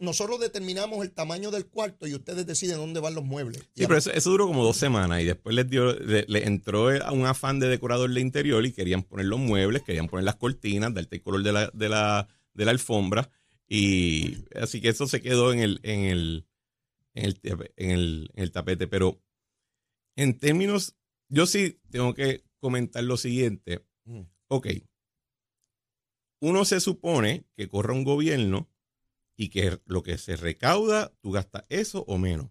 nosotros 0.00 0.38
determinamos 0.38 1.04
el 1.04 1.12
tamaño 1.12 1.50
del 1.50 1.66
cuarto 1.66 2.06
y 2.06 2.14
ustedes 2.14 2.46
deciden 2.46 2.76
dónde 2.76 3.00
van 3.00 3.14
los 3.14 3.24
muebles. 3.24 3.68
Sí, 3.74 3.86
pero 3.86 3.96
eso, 3.96 4.30
duró 4.30 4.46
como 4.46 4.64
dos 4.64 4.76
semanas 4.76 5.20
y 5.20 5.24
después 5.24 5.54
les 5.54 5.68
dio, 5.68 5.94
le, 5.94 6.46
entró 6.46 6.90
a 6.90 7.12
un 7.12 7.26
afán 7.26 7.58
de 7.58 7.68
decorador 7.68 8.12
de 8.12 8.20
interior 8.20 8.64
y 8.64 8.72
querían 8.72 9.02
poner 9.02 9.26
los 9.26 9.40
muebles, 9.40 9.82
querían 9.82 10.06
poner 10.06 10.24
las 10.24 10.36
cortinas, 10.36 10.94
darte 10.94 11.16
el 11.16 11.22
color 11.22 11.42
de 11.42 11.52
la, 11.52 11.70
de 11.74 11.88
la, 11.88 12.28
de 12.54 12.64
la 12.64 12.70
alfombra 12.70 13.30
y 13.68 14.44
así 14.54 14.80
que 14.80 14.88
eso 14.88 15.06
se 15.06 15.20
quedó 15.20 15.52
en 15.52 15.60
el, 15.60 15.80
en 15.82 16.04
el, 16.04 16.46
en 17.14 17.34
el, 17.90 18.30
en 18.34 18.42
el 18.42 18.52
tapete. 18.52 18.86
Pero 18.86 19.20
en 20.18 20.36
términos, 20.36 20.96
yo 21.28 21.46
sí 21.46 21.80
tengo 21.90 22.12
que 22.12 22.42
comentar 22.58 23.04
lo 23.04 23.16
siguiente. 23.16 23.86
Ok, 24.48 24.66
uno 26.40 26.64
se 26.64 26.80
supone 26.80 27.46
que 27.56 27.68
corra 27.68 27.92
un 27.92 28.02
gobierno 28.02 28.68
y 29.36 29.48
que 29.48 29.78
lo 29.84 30.02
que 30.02 30.18
se 30.18 30.36
recauda, 30.36 31.12
tú 31.20 31.30
gastas 31.30 31.64
eso 31.68 32.04
o 32.08 32.18
menos. 32.18 32.50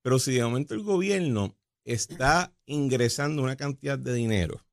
Pero 0.00 0.18
si 0.18 0.32
de 0.32 0.42
momento 0.42 0.72
el 0.72 0.82
gobierno 0.82 1.58
está 1.84 2.56
ingresando 2.64 3.42
una 3.42 3.56
cantidad 3.56 3.98
de 3.98 4.14
dinero 4.14 4.64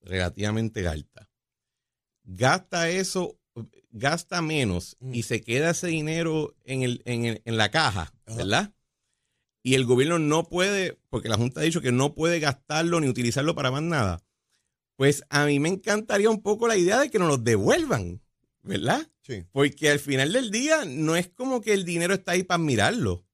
relativamente 0.00 0.88
alta, 0.88 1.30
gasta 2.24 2.90
eso, 2.90 3.38
gasta 3.90 4.42
menos 4.42 4.96
y 5.00 5.22
se 5.22 5.40
queda 5.40 5.70
ese 5.70 5.86
dinero 5.86 6.56
en, 6.64 6.82
el, 6.82 7.02
en, 7.04 7.56
la 7.56 7.70
caja, 7.70 8.12
¿verdad? 8.26 8.74
Y 9.62 9.74
el 9.74 9.84
gobierno 9.84 10.18
no 10.18 10.48
puede, 10.48 10.98
porque 11.08 11.28
la 11.28 11.36
Junta 11.36 11.60
ha 11.60 11.64
dicho 11.64 11.80
que 11.80 11.92
no 11.92 12.14
puede 12.14 12.40
gastarlo 12.40 13.00
ni 13.00 13.08
utilizarlo 13.08 13.54
para 13.54 13.70
más 13.70 13.82
nada. 13.82 14.24
Pues 14.96 15.24
a 15.30 15.46
mí 15.46 15.60
me 15.60 15.68
encantaría 15.68 16.30
un 16.30 16.42
poco 16.42 16.66
la 16.66 16.76
idea 16.76 17.00
de 17.00 17.10
que 17.10 17.18
nos 17.18 17.28
los 17.28 17.44
devuelvan. 17.44 18.20
¿verdad? 18.62 19.08
Sí. 19.22 19.44
Porque 19.52 19.90
al 19.90 19.98
final 19.98 20.32
del 20.32 20.50
día 20.50 20.84
no 20.86 21.16
es 21.16 21.28
como 21.28 21.60
que 21.60 21.72
el 21.72 21.84
dinero 21.84 22.14
está 22.14 22.32
ahí 22.32 22.42
para 22.42 22.58
mirarlo. 22.58 23.26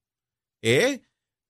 Es 0.60 1.00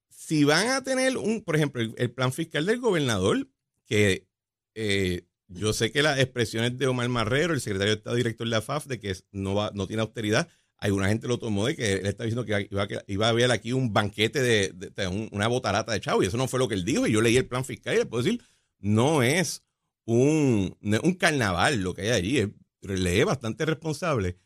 si 0.09 0.45
van 0.45 0.69
a 0.69 0.83
tener 0.83 1.17
un, 1.17 1.43
por 1.43 1.57
ejemplo, 1.57 1.83
el, 1.97 2.11
plan 2.11 2.33
fiscal 2.33 2.67
del 2.67 2.81
gobernador, 2.81 3.49
que 3.87 4.27
eh, 4.75 5.27
yo 5.47 5.73
sé 5.73 5.91
que 5.91 6.03
las 6.03 6.19
expresiones 6.19 6.77
de 6.77 6.87
Omar 6.87 7.09
Marrero, 7.09 7.55
el 7.55 7.61
secretario 7.61 7.95
de 7.95 7.99
Estado 7.99 8.17
director 8.17 8.47
de 8.47 8.51
la 8.51 8.61
FAF, 8.61 8.87
de 8.87 9.01
que 9.01 9.17
no, 9.33 9.55
va, 9.55 9.71
no 9.75 9.87
tiene 9.87 10.03
austeridad, 10.03 10.49
alguna 10.79 11.09
gente 11.09 11.29
lo 11.29 11.39
tomó 11.39 11.67
de 11.67 11.77
que 11.77 11.95
él 11.95 12.07
está 12.07 12.25
diciendo 12.25 12.45
que 12.45 12.69
iba, 12.71 12.87
iba 13.07 13.27
a 13.27 13.31
haber 13.31 13.51
aquí 13.51 13.73
un 13.73 13.93
banquete 13.93 14.41
de, 14.43 15.29
una 15.33 15.49
botarata 15.49 15.93
de 15.93 16.01
chavo, 16.01 16.23
y 16.23 16.27
eso 16.27 16.37
no 16.37 16.49
fue 16.49 16.59
lo 16.59 16.69
que 16.69 16.75
él 16.75 16.85
dijo, 16.85 17.07
y 17.07 17.13
yo 17.13 17.21
leí 17.21 17.37
el 17.37 17.47
plan 17.47 17.65
fiscal 17.65 17.95
y 17.95 17.99
le 17.99 18.07
puedo 18.07 18.23
decir, 18.23 18.43
no 18.79 19.23
es 19.23 19.65
un, 20.05 20.77
un 20.81 21.15
carnaval 21.15 21.83
lo 21.83 21.95
que 21.95 22.03
hay 22.03 22.11
allí, 22.11 22.39
es 22.39 22.49
lee 22.81 23.25
bastante 23.25 23.65
responsable, 23.67 24.39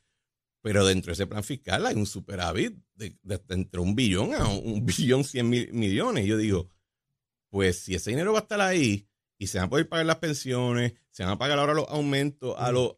pero 0.62 0.86
dentro 0.86 1.10
de 1.10 1.14
ese 1.14 1.26
plan 1.26 1.44
fiscal 1.44 1.84
hay 1.86 1.96
un 1.96 2.06
superávit 2.06 2.76
de, 2.94 3.16
entre 3.48 3.80
un 3.80 3.94
billón 3.94 4.34
a 4.34 4.48
un 4.48 4.86
billón 4.86 5.24
cien 5.24 5.50
mil 5.50 5.72
millones. 5.72 6.24
Y 6.24 6.28
yo 6.28 6.36
digo, 6.36 6.68
pues 7.50 7.80
si 7.80 7.94
ese 7.94 8.10
dinero 8.10 8.32
va 8.32 8.38
a 8.38 8.42
estar 8.42 8.60
ahí 8.60 9.08
y 9.42 9.48
se 9.48 9.58
van 9.58 9.66
a 9.66 9.70
poder 9.70 9.88
pagar 9.88 10.06
las 10.06 10.18
pensiones, 10.18 10.92
se 11.10 11.24
van 11.24 11.32
a 11.32 11.38
pagar 11.38 11.58
ahora 11.58 11.74
los 11.74 11.88
aumentos 11.88 12.54
a 12.56 12.70
los, 12.70 12.92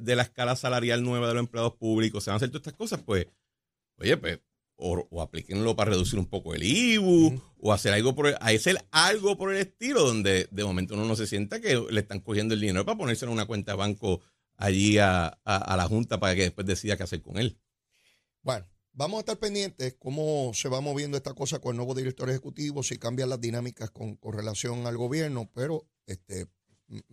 de 0.00 0.14
la 0.14 0.22
escala 0.22 0.54
salarial 0.54 1.02
nueva 1.02 1.26
de 1.26 1.34
los 1.34 1.40
empleados 1.40 1.74
públicos, 1.74 2.22
se 2.22 2.30
van 2.30 2.34
a 2.34 2.36
hacer 2.36 2.50
todas 2.50 2.60
estas 2.60 2.74
cosas, 2.74 3.02
pues, 3.04 3.26
oye, 3.96 4.16
pues, 4.16 4.38
o, 4.76 5.08
o 5.10 5.22
aplíquenlo 5.22 5.74
para 5.74 5.90
reducir 5.90 6.20
un 6.20 6.26
poco 6.26 6.54
el 6.54 6.62
IBU, 6.62 7.42
o 7.58 7.72
hacer 7.72 7.94
algo 7.94 8.14
por 8.14 8.28
el, 8.28 8.36
hacer 8.40 8.78
algo 8.92 9.36
por 9.36 9.52
el 9.52 9.58
estilo, 9.58 10.06
donde 10.06 10.46
de 10.52 10.64
momento 10.64 10.94
uno 10.94 11.04
no 11.04 11.16
se 11.16 11.26
sienta 11.26 11.60
que 11.60 11.84
le 11.90 12.00
están 12.00 12.20
cogiendo 12.20 12.54
el 12.54 12.60
dinero 12.60 12.84
para 12.84 12.96
ponerse 12.96 13.24
en 13.24 13.32
una 13.32 13.46
cuenta 13.46 13.72
de 13.72 13.78
banco 13.78 14.20
allí 14.56 14.98
a, 14.98 15.36
la 15.44 15.86
Junta 15.88 16.20
para 16.20 16.36
que 16.36 16.42
después 16.42 16.64
decida 16.64 16.96
qué 16.96 17.02
hacer 17.02 17.22
con 17.22 17.38
él. 17.38 17.58
Bueno, 18.42 18.68
vamos 18.98 19.18
a 19.18 19.20
estar 19.20 19.38
pendientes 19.38 19.94
cómo 19.98 20.50
se 20.52 20.68
va 20.68 20.80
moviendo 20.80 21.16
esta 21.16 21.32
cosa 21.32 21.60
con 21.60 21.70
el 21.70 21.76
nuevo 21.76 21.94
director 21.94 22.28
ejecutivo, 22.28 22.82
si 22.82 22.98
cambian 22.98 23.30
las 23.30 23.40
dinámicas 23.40 23.90
con, 23.90 24.18
relación 24.20 24.86
al 24.86 24.96
gobierno, 24.96 25.48
pero 25.54 25.86
este 26.06 26.46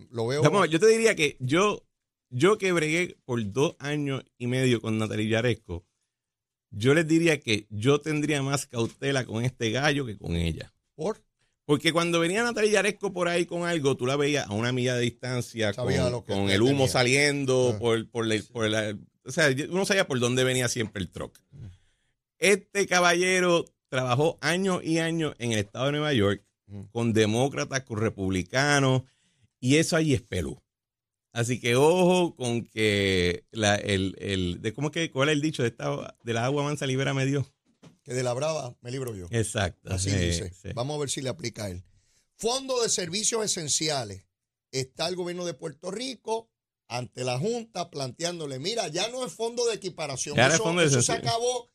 lo 0.10 0.26
veo. 0.28 0.66
yo 0.66 0.80
te 0.80 0.88
diría 0.88 1.16
que 1.16 1.38
yo, 1.40 1.86
yo 2.30 2.58
que 2.58 2.72
bregué 2.72 3.18
por 3.24 3.40
dos 3.52 3.76
años 3.78 4.24
y 4.38 4.48
medio 4.48 4.82
con 4.82 4.98
Natalia 4.98 5.30
Yaresco, 5.30 5.86
yo 6.72 6.94
les 6.96 7.08
diría 7.08 7.40
que 7.40 7.68
yo 7.70 8.02
tendría 8.02 8.42
más 8.42 8.66
cautela 8.66 9.24
con 9.24 9.46
este 9.46 9.70
gallo 9.70 10.06
que 10.06 10.18
con 10.18 10.36
ella. 10.36 10.74
¿Por? 10.96 11.24
Porque 11.66 11.94
cuando 11.94 12.20
venía 12.20 12.44
Natalia 12.44 12.72
Yaresco 12.72 13.14
por 13.14 13.28
ahí 13.28 13.46
con 13.46 13.64
algo, 13.64 13.96
tú 13.96 14.08
la 14.08 14.16
veías 14.16 14.48
a 14.48 14.54
una 14.54 14.72
milla 14.72 14.96
de 14.96 15.02
distancia, 15.02 15.74
con, 15.74 16.50
el 16.50 16.62
humo 16.62 16.88
saliendo, 16.88 17.74
ah. 17.76 17.80
por, 17.80 18.10
por, 18.10 18.26
la, 18.26 18.98
o 19.26 19.32
sea, 19.32 19.50
uno 19.70 19.86
sabía 19.86 20.08
por 20.08 20.20
dónde 20.20 20.44
venía 20.44 20.70
siempre 20.70 21.02
el 21.02 21.10
truck. 21.10 21.40
Este 22.38 22.88
caballero 22.88 23.66
trabajó 23.90 24.38
años 24.42 24.84
y 24.84 25.00
años 25.00 25.36
en 25.40 25.52
el 25.52 25.60
estado 25.60 25.88
de 25.88 25.92
Nueva 25.94 26.14
York 26.14 26.44
con 26.92 27.14
demócratas, 27.14 27.84
con 27.84 28.00
republicanos, 28.00 29.04
y 29.60 29.78
eso 29.78 29.96
ahí 29.96 30.14
es 30.14 30.22
pelú. 30.22 30.62
Así 31.32 31.60
que 31.60 31.76
ojo 31.76 32.36
con 32.36 32.66
que 32.66 33.46
la, 33.52 33.76
el, 33.76 34.16
el, 34.20 34.62
de 34.62 34.74
cómo 34.74 34.92
que, 34.92 35.12
cuál 35.12 35.30
es 35.30 35.34
el 35.34 35.42
dicho 35.42 35.64
de 35.64 35.70
esta, 35.70 36.16
de 36.24 36.34
la 36.34 36.46
agua 36.46 36.64
mansa 36.64 36.88
libera 36.88 37.14
medio 37.14 37.46
que 38.06 38.14
de 38.14 38.24
la 38.24 38.34
brava 38.34 38.78
me 38.82 38.92
libro 38.92 39.16
yo. 39.16 39.28
Exacto. 39.32 39.92
Así 39.92 40.12
dice. 40.12 40.54
Vamos 40.76 40.96
a 40.96 41.00
ver 41.00 41.10
si 41.10 41.22
le 41.22 41.30
aplica 41.30 41.66
a 41.66 41.70
él. 41.72 41.84
Fondo 42.38 42.82
de 42.84 42.90
Servicios 42.90 43.44
Esenciales. 43.44 44.24
Está 44.72 45.08
el 45.08 45.16
gobierno 45.16 45.46
de 45.46 45.56
Puerto 45.56 45.90
Rico 45.90 46.52
ante 46.98 47.24
la 47.24 47.40
Junta 47.40 47.90
planteándole, 47.90 48.60
mira, 48.60 48.88
ya 48.88 49.08
no 49.10 49.26
es 49.26 49.34
fondo 49.34 49.66
de 49.66 49.76
equiparación. 49.76 50.38
eso, 50.40 51.02
se 51.02 51.12
acabó, 51.12 51.70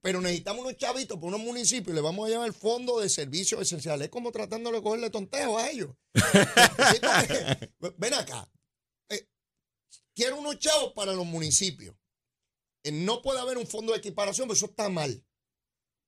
pero 0.00 0.20
necesitamos 0.20 0.64
unos 0.64 0.76
chavitos 0.76 1.18
por 1.18 1.28
unos 1.28 1.40
municipios 1.40 1.92
y 1.92 1.94
le 1.94 2.00
vamos 2.00 2.26
a 2.26 2.30
llamar 2.30 2.52
Fondo 2.52 3.00
de 3.00 3.08
Servicios 3.08 3.60
Esenciales. 3.60 4.06
Es 4.06 4.10
como 4.10 4.32
tratando 4.32 4.70
de 4.70 4.82
cogerle 4.82 5.10
tonteo 5.10 5.58
a 5.58 5.70
ellos. 5.70 5.90
Ven 7.98 8.14
acá. 8.14 8.50
Eh, 9.08 9.28
quiero 10.14 10.38
unos 10.38 10.58
chavos 10.58 10.92
para 10.92 11.12
los 11.12 11.26
municipios. 11.26 11.94
Eh, 12.82 12.92
no 12.92 13.22
puede 13.22 13.40
haber 13.40 13.58
un 13.58 13.66
fondo 13.66 13.92
de 13.92 13.98
equiparación, 13.98 14.46
pero 14.48 14.56
eso 14.56 14.66
está 14.66 14.88
mal 14.88 15.24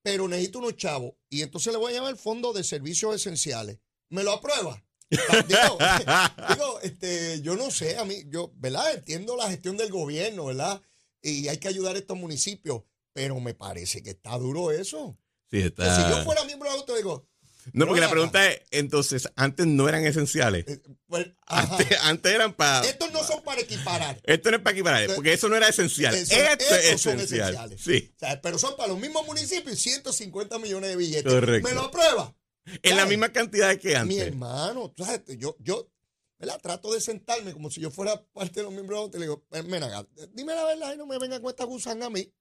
pero 0.07 0.25
necesito 0.29 0.59
unos 0.59 0.77
chavos. 0.77 1.15
Y 1.29 1.41
entonces 1.41 1.73
le 1.73 1.79
voy 1.79 1.91
a 1.91 1.95
llamar 1.95 2.11
el 2.11 2.17
Fondo 2.17 2.53
de 2.53 2.63
Servicios 2.63 3.13
Esenciales. 3.13 3.77
¿Me 4.09 4.23
lo 4.23 4.31
aprueba? 4.31 4.81
digo, 5.47 6.79
este, 6.81 7.41
yo 7.41 7.55
no 7.55 7.71
sé, 7.71 7.97
a 7.97 8.05
mí, 8.05 8.23
yo, 8.27 8.51
¿verdad? 8.55 8.93
Entiendo 8.93 9.37
la 9.37 9.49
gestión 9.49 9.77
del 9.77 9.91
gobierno, 9.91 10.45
¿verdad? 10.45 10.81
Y 11.21 11.47
hay 11.47 11.57
que 11.57 11.67
ayudar 11.67 11.95
a 11.95 11.99
estos 11.99 12.17
municipios, 12.17 12.83
pero 13.13 13.39
me 13.39 13.53
parece 13.53 14.03
que 14.03 14.11
está 14.11 14.37
duro 14.37 14.71
eso. 14.71 15.17
Sí, 15.49 15.59
está. 15.59 15.95
si 15.95 16.09
yo 16.09 16.23
fuera 16.23 16.43
miembro 16.43 16.69
de 16.69 16.75
auto, 16.75 16.95
digo, 16.95 17.27
no, 17.73 17.85
porque 17.85 18.01
la 18.01 18.09
pregunta 18.09 18.49
es, 18.49 18.61
entonces, 18.71 19.29
antes 19.35 19.65
no 19.65 19.89
eran 19.89 20.05
esenciales. 20.05 20.65
Eh, 20.67 20.81
pues, 21.07 21.27
antes, 21.45 22.31
eran 22.31 22.53
para... 22.53 22.87
Estos 22.87 23.11
no 23.11 23.23
son 23.23 23.43
para 23.43 23.61
equiparar. 23.61 24.19
Esto 24.23 24.51
no 24.51 24.57
es 24.57 24.63
para 24.63 24.73
equiparar, 24.73 25.15
porque 25.15 25.33
eso 25.33 25.49
no 25.49 25.55
era 25.55 25.67
esencial. 25.67 26.15
Esto 26.15 26.35
es 26.35 26.85
esencial. 26.85 27.53
Esenciales. 27.53 27.81
Sí. 27.81 28.13
pero 28.41 28.57
son 28.57 28.75
para 28.75 28.89
los 28.89 28.99
mismos 28.99 29.25
municipios 29.25 29.79
150 29.79 30.59
millones 30.59 30.89
de 30.91 30.95
billetes. 30.95 31.31
Correcto. 31.31 31.67
¿Me 31.67 31.75
lo 31.75 31.81
aprueba? 31.81 32.35
En 32.83 32.97
la 32.97 33.05
misma 33.05 33.31
cantidad 33.31 33.77
que 33.77 33.95
antes. 33.95 34.15
Mi 34.15 34.21
hermano, 34.21 34.93
yo, 35.37 35.55
yo 35.59 35.91
¿verdad? 36.39 36.59
trato 36.61 36.93
de 36.93 37.01
sentarme 37.01 37.53
como 37.53 37.69
si 37.69 37.81
yo 37.81 37.91
fuera 37.91 38.23
parte 38.33 38.59
de 38.59 38.63
los 38.63 38.73
miembros 38.73 39.11
de 39.11 39.19
le 39.19 39.25
digo, 39.25 39.45
mira, 39.65 40.07
dime 40.33 40.53
la 40.53 40.65
verdad 40.65 40.93
y 40.93 40.97
no 40.97 41.05
me 41.05 41.17
venga 41.17 41.39
con 41.39 41.49
esta 41.49 41.65
gusanga 41.65 42.07
a 42.07 42.09
mí. 42.09 42.31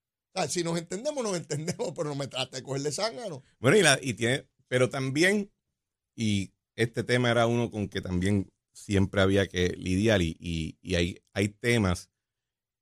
si 0.48 0.62
nos 0.62 0.78
entendemos, 0.78 1.22
nos 1.22 1.36
entendemos, 1.36 1.92
pero 1.96 2.08
no 2.10 2.14
me 2.14 2.26
trate 2.26 2.56
de 2.56 2.62
cogerle 2.62 2.92
zángano. 2.92 3.42
Bueno, 3.58 3.76
y, 3.76 3.82
la, 3.82 3.98
y 4.02 4.14
tiene 4.14 4.48
pero 4.68 4.90
también, 4.90 5.52
y 6.14 6.52
este 6.74 7.04
tema 7.04 7.30
era 7.30 7.46
uno 7.46 7.70
con 7.70 7.88
que 7.88 8.00
también 8.00 8.52
siempre 8.72 9.20
había 9.20 9.46
que 9.46 9.68
lidiar 9.70 10.22
y, 10.22 10.36
y, 10.38 10.94
hay, 10.94 11.22
hay 11.32 11.48
temas 11.48 12.10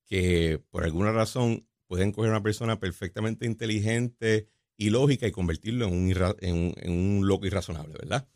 que 0.05 0.63
por 0.71 0.85
alguna 0.85 1.13
razón 1.13 1.69
pueden 1.87 2.13
coger 2.13 2.31
a 2.31 2.35
una 2.35 2.43
persona 2.43 2.81
perfectamente 2.81 3.47
inteligente 3.47 4.49
y 4.77 4.91
lógica 4.91 5.27
y 5.27 5.33
convertirlo 5.33 5.87
en 5.87 5.95
un, 5.95 6.35
en, 6.41 6.93
un 6.93 7.27
loco 7.27 7.47
irrazonable, 7.47 7.95
¿verdad? 7.95 8.29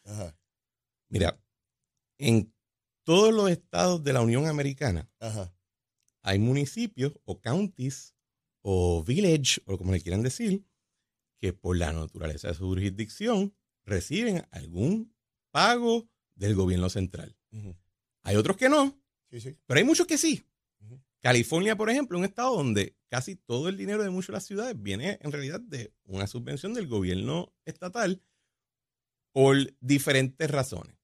Mira, 1.09 1.41
en 2.19 2.53
todos 3.05 3.33
los 3.33 3.51
estados 3.51 4.03
de 4.05 4.13
la 4.13 4.21
Unión 4.21 4.47
Americana 4.47 5.09
hay 6.23 6.39
municipios 6.39 7.13
o 7.25 7.41
counties 7.41 8.15
o 8.63 9.03
village, 9.03 9.63
o 9.65 9.79
como 9.79 9.93
le 9.93 10.01
quieran 10.01 10.23
decir, 10.23 10.65
que 11.39 11.53
por 11.53 11.77
la 11.77 11.93
naturaleza 11.93 12.49
de 12.49 12.55
su 12.55 12.67
jurisdicción 12.67 13.55
reciben 13.85 14.47
algún 14.51 15.15
pago 15.51 16.09
del 16.35 16.55
gobierno 16.55 16.91
central. 16.91 17.37
Hay 18.23 18.37
otros 18.37 18.57
que 18.57 18.69
no, 18.69 19.01
pero 19.31 19.79
hay 19.79 19.85
muchos 19.85 20.07
que 20.07 20.19
sí. 20.19 20.45
California, 21.21 21.77
por 21.77 21.91
ejemplo, 21.91 22.19
un 22.19 22.25
estado 22.25 22.57
donde 22.57 22.97
casi 23.09 23.37
todo 23.37 23.69
el 23.69 23.77
dinero 23.77 24.03
de 24.03 24.11
muchas 24.11 24.29
de 24.29 24.33
las 24.35 24.47
ciudades 24.47 24.81
viene 24.81 25.19
en 25.21 25.33
realidad 25.33 25.61
de 25.61 25.93
una 26.05 26.27
subvención 26.27 26.75
del 26.75 26.87
gobierno 26.87 27.53
estatal 27.65 28.23
por 29.33 29.57
diferentes 29.81 30.51
razones. 30.51 30.97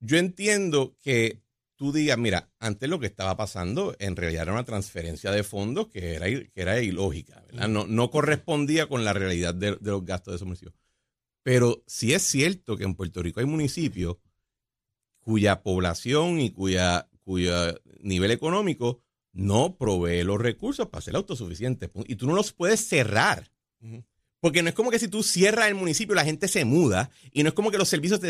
Yo 0.00 0.18
entiendo 0.18 0.96
que 1.02 1.42
tú 1.76 1.92
digas, 1.92 2.18
mira, 2.18 2.50
antes 2.58 2.88
lo 2.88 3.00
que 3.00 3.06
estaba 3.06 3.36
pasando 3.36 3.96
en 3.98 4.16
realidad 4.16 4.42
era 4.42 4.52
una 4.52 4.64
transferencia 4.64 5.30
de 5.30 5.42
fondos 5.42 5.88
que 5.88 6.14
era, 6.14 6.26
que 6.26 6.50
era 6.54 6.80
ilógica, 6.80 7.44
No, 7.68 7.86
no 7.86 8.10
correspondía 8.10 8.88
con 8.88 9.04
la 9.04 9.12
realidad 9.12 9.54
de, 9.54 9.76
de 9.76 9.90
los 9.90 10.04
gastos 10.04 10.32
de 10.32 10.36
esos 10.36 10.46
municipios. 10.46 10.74
Pero 11.42 11.82
sí 11.86 12.12
es 12.12 12.22
cierto 12.22 12.76
que 12.76 12.84
en 12.84 12.94
Puerto 12.94 13.22
Rico 13.22 13.40
hay 13.40 13.46
municipios 13.46 14.16
cuya 15.20 15.62
población 15.62 16.40
y 16.40 16.50
cuya, 16.50 17.08
cuya 17.26 17.74
nivel 18.00 18.30
económico 18.30 19.00
no 19.32 19.76
provee 19.76 20.22
los 20.22 20.40
recursos 20.40 20.88
para 20.88 21.02
ser 21.02 21.16
autosuficiente. 21.16 21.90
Y 22.06 22.14
tú 22.14 22.26
no 22.28 22.34
los 22.34 22.52
puedes 22.52 22.86
cerrar. 22.86 23.50
Porque 24.40 24.62
no 24.62 24.68
es 24.68 24.76
como 24.76 24.92
que 24.92 25.00
si 25.00 25.08
tú 25.08 25.24
cierras 25.24 25.66
el 25.66 25.74
municipio 25.74 26.14
la 26.14 26.24
gente 26.24 26.46
se 26.46 26.64
muda 26.64 27.10
y 27.32 27.42
no 27.42 27.48
es 27.48 27.54
como 27.54 27.72
que 27.72 27.78
los 27.78 27.88
servicios 27.88 28.20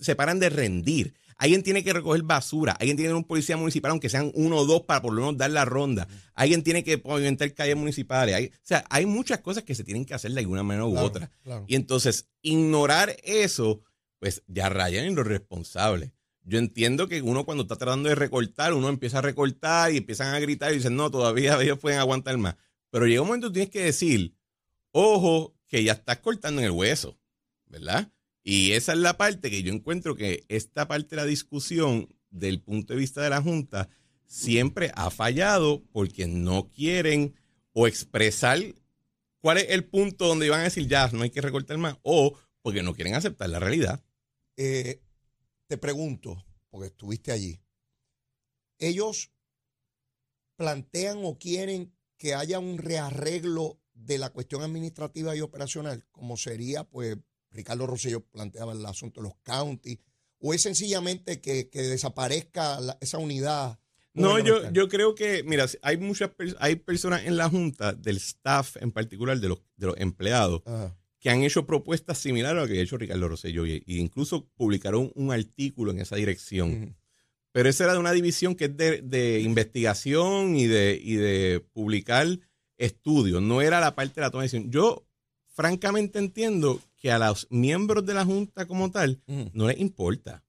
se 0.00 0.16
paran 0.16 0.38
de 0.38 0.48
rendir. 0.48 1.14
Alguien 1.36 1.62
tiene 1.62 1.84
que 1.84 1.92
recoger 1.92 2.22
basura, 2.22 2.72
alguien 2.72 2.96
tiene 2.96 3.08
que 3.08 3.10
tener 3.10 3.16
un 3.16 3.24
policía 3.24 3.58
municipal, 3.58 3.90
aunque 3.90 4.08
sean 4.08 4.32
uno 4.34 4.56
o 4.56 4.64
dos, 4.64 4.82
para 4.84 5.02
por 5.02 5.12
lo 5.12 5.20
menos 5.20 5.36
dar 5.36 5.50
la 5.50 5.66
ronda. 5.66 6.08
Alguien 6.34 6.62
tiene 6.62 6.82
que 6.82 6.96
pavimentar 6.96 7.52
calles 7.52 7.76
municipales. 7.76 8.52
o 8.54 8.58
sea, 8.62 8.86
hay 8.88 9.04
muchas 9.04 9.40
cosas 9.40 9.62
que 9.62 9.74
se 9.74 9.84
tienen 9.84 10.06
que 10.06 10.14
hacer 10.14 10.32
de 10.32 10.40
alguna 10.40 10.62
manera 10.62 10.86
u 10.86 10.96
otra. 10.96 11.30
Y 11.66 11.74
entonces, 11.74 12.30
ignorar 12.40 13.14
eso, 13.22 13.82
pues 14.18 14.42
ya 14.46 14.70
rayan 14.70 15.04
en 15.04 15.14
lo 15.14 15.24
responsable. 15.24 16.14
Yo 16.48 16.60
entiendo 16.60 17.08
que 17.08 17.22
uno 17.22 17.44
cuando 17.44 17.64
está 17.64 17.74
tratando 17.76 18.08
de 18.08 18.14
recortar, 18.14 18.72
uno 18.72 18.88
empieza 18.88 19.18
a 19.18 19.22
recortar 19.22 19.92
y 19.92 19.96
empiezan 19.96 20.32
a 20.32 20.38
gritar 20.38 20.72
y 20.72 20.76
dicen, 20.76 20.94
no, 20.94 21.10
todavía 21.10 21.60
ellos 21.60 21.78
pueden 21.78 21.98
aguantar 21.98 22.38
más. 22.38 22.56
Pero 22.90 23.06
llega 23.06 23.20
un 23.20 23.26
momento 23.26 23.48
que 23.48 23.54
tienes 23.54 23.70
que 23.70 23.82
decir, 23.82 24.36
ojo, 24.92 25.56
que 25.66 25.82
ya 25.82 25.92
estás 25.92 26.18
cortando 26.18 26.60
en 26.60 26.66
el 26.66 26.70
hueso, 26.70 27.18
¿verdad? 27.66 28.12
Y 28.44 28.72
esa 28.72 28.92
es 28.92 28.98
la 28.98 29.18
parte 29.18 29.50
que 29.50 29.64
yo 29.64 29.72
encuentro 29.72 30.14
que 30.14 30.44
esta 30.48 30.86
parte 30.86 31.16
de 31.16 31.22
la 31.22 31.26
discusión 31.26 32.08
del 32.30 32.60
punto 32.60 32.94
de 32.94 33.00
vista 33.00 33.22
de 33.22 33.30
la 33.30 33.42
Junta 33.42 33.88
siempre 34.24 34.92
ha 34.94 35.10
fallado 35.10 35.82
porque 35.90 36.28
no 36.28 36.70
quieren 36.70 37.34
o 37.72 37.88
expresar 37.88 38.60
cuál 39.40 39.58
es 39.58 39.66
el 39.70 39.84
punto 39.84 40.28
donde 40.28 40.46
iban 40.46 40.60
a 40.60 40.64
decir 40.64 40.86
ya 40.86 41.08
no 41.08 41.24
hay 41.24 41.30
que 41.30 41.40
recortar 41.40 41.76
más 41.78 41.98
o 42.02 42.38
porque 42.62 42.84
no 42.84 42.94
quieren 42.94 43.14
aceptar 43.14 43.50
la 43.50 43.58
realidad. 43.58 44.04
Eh, 44.56 45.02
te 45.66 45.78
pregunto, 45.78 46.44
porque 46.70 46.88
estuviste 46.88 47.32
allí, 47.32 47.60
ellos 48.78 49.32
plantean 50.56 51.18
o 51.24 51.38
quieren 51.38 51.94
que 52.16 52.34
haya 52.34 52.58
un 52.58 52.78
rearreglo 52.78 53.80
de 53.94 54.18
la 54.18 54.30
cuestión 54.30 54.62
administrativa 54.62 55.34
y 55.36 55.40
operacional, 55.40 56.04
como 56.10 56.36
sería 56.36 56.84
pues 56.84 57.16
Ricardo 57.50 57.86
Rosselló 57.86 58.20
planteaba 58.20 58.72
el 58.72 58.84
asunto 58.84 59.20
de 59.20 59.28
los 59.28 59.36
counties, 59.42 59.98
o 60.38 60.52
es 60.52 60.62
sencillamente 60.62 61.40
que, 61.40 61.68
desaparezca 61.72 62.78
esa 63.00 63.18
unidad. 63.18 63.78
No, 64.12 64.38
yo, 64.38 64.70
yo 64.70 64.88
creo 64.88 65.14
que, 65.14 65.42
mira, 65.42 65.66
hay 65.82 65.98
muchas 65.98 66.30
hay 66.58 66.76
personas 66.76 67.24
en 67.24 67.36
la 67.36 67.48
Junta, 67.48 67.92
del 67.92 68.16
staff 68.16 68.76
en 68.80 68.92
particular, 68.92 69.38
de 69.38 69.48
los, 69.48 69.60
de 69.76 69.86
los 69.86 69.96
empleados, 69.98 70.62
que 71.26 71.30
han 71.30 71.42
hecho 71.42 71.66
propuestas 71.66 72.18
similares 72.18 72.56
a 72.56 72.60
lo 72.60 72.68
que 72.68 72.78
ha 72.78 72.82
hecho 72.82 72.96
Ricardo 72.96 73.26
Rosselló 73.26 73.66
e 73.66 73.82
incluso 73.86 74.48
publicaron 74.54 75.10
un 75.16 75.32
artículo 75.32 75.90
en 75.90 75.98
esa 75.98 76.14
dirección. 76.14 76.96
Pero 77.50 77.68
esa 77.68 77.82
era 77.82 77.94
de 77.94 77.98
una 77.98 78.12
división 78.12 78.54
que 78.54 78.66
es 78.66 78.76
de, 78.76 79.02
de 79.02 79.40
investigación 79.40 80.54
y 80.54 80.68
de, 80.68 80.96
y 81.02 81.16
de 81.16 81.66
publicar 81.72 82.28
estudios, 82.76 83.42
no 83.42 83.60
era 83.60 83.80
la 83.80 83.96
parte 83.96 84.14
de 84.14 84.20
la 84.20 84.30
toma 84.30 84.42
de 84.42 84.50
decisión. 84.50 84.70
Yo 84.70 85.04
francamente 85.48 86.20
entiendo 86.20 86.80
que 86.96 87.10
a 87.10 87.18
los 87.18 87.48
miembros 87.50 88.06
de 88.06 88.14
la 88.14 88.24
Junta 88.24 88.68
como 88.68 88.92
tal 88.92 89.20
no 89.26 89.66
les 89.66 89.80
importa. 89.80 90.44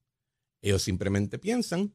Ellos 0.62 0.80
simplemente 0.80 1.40
piensan 1.40 1.92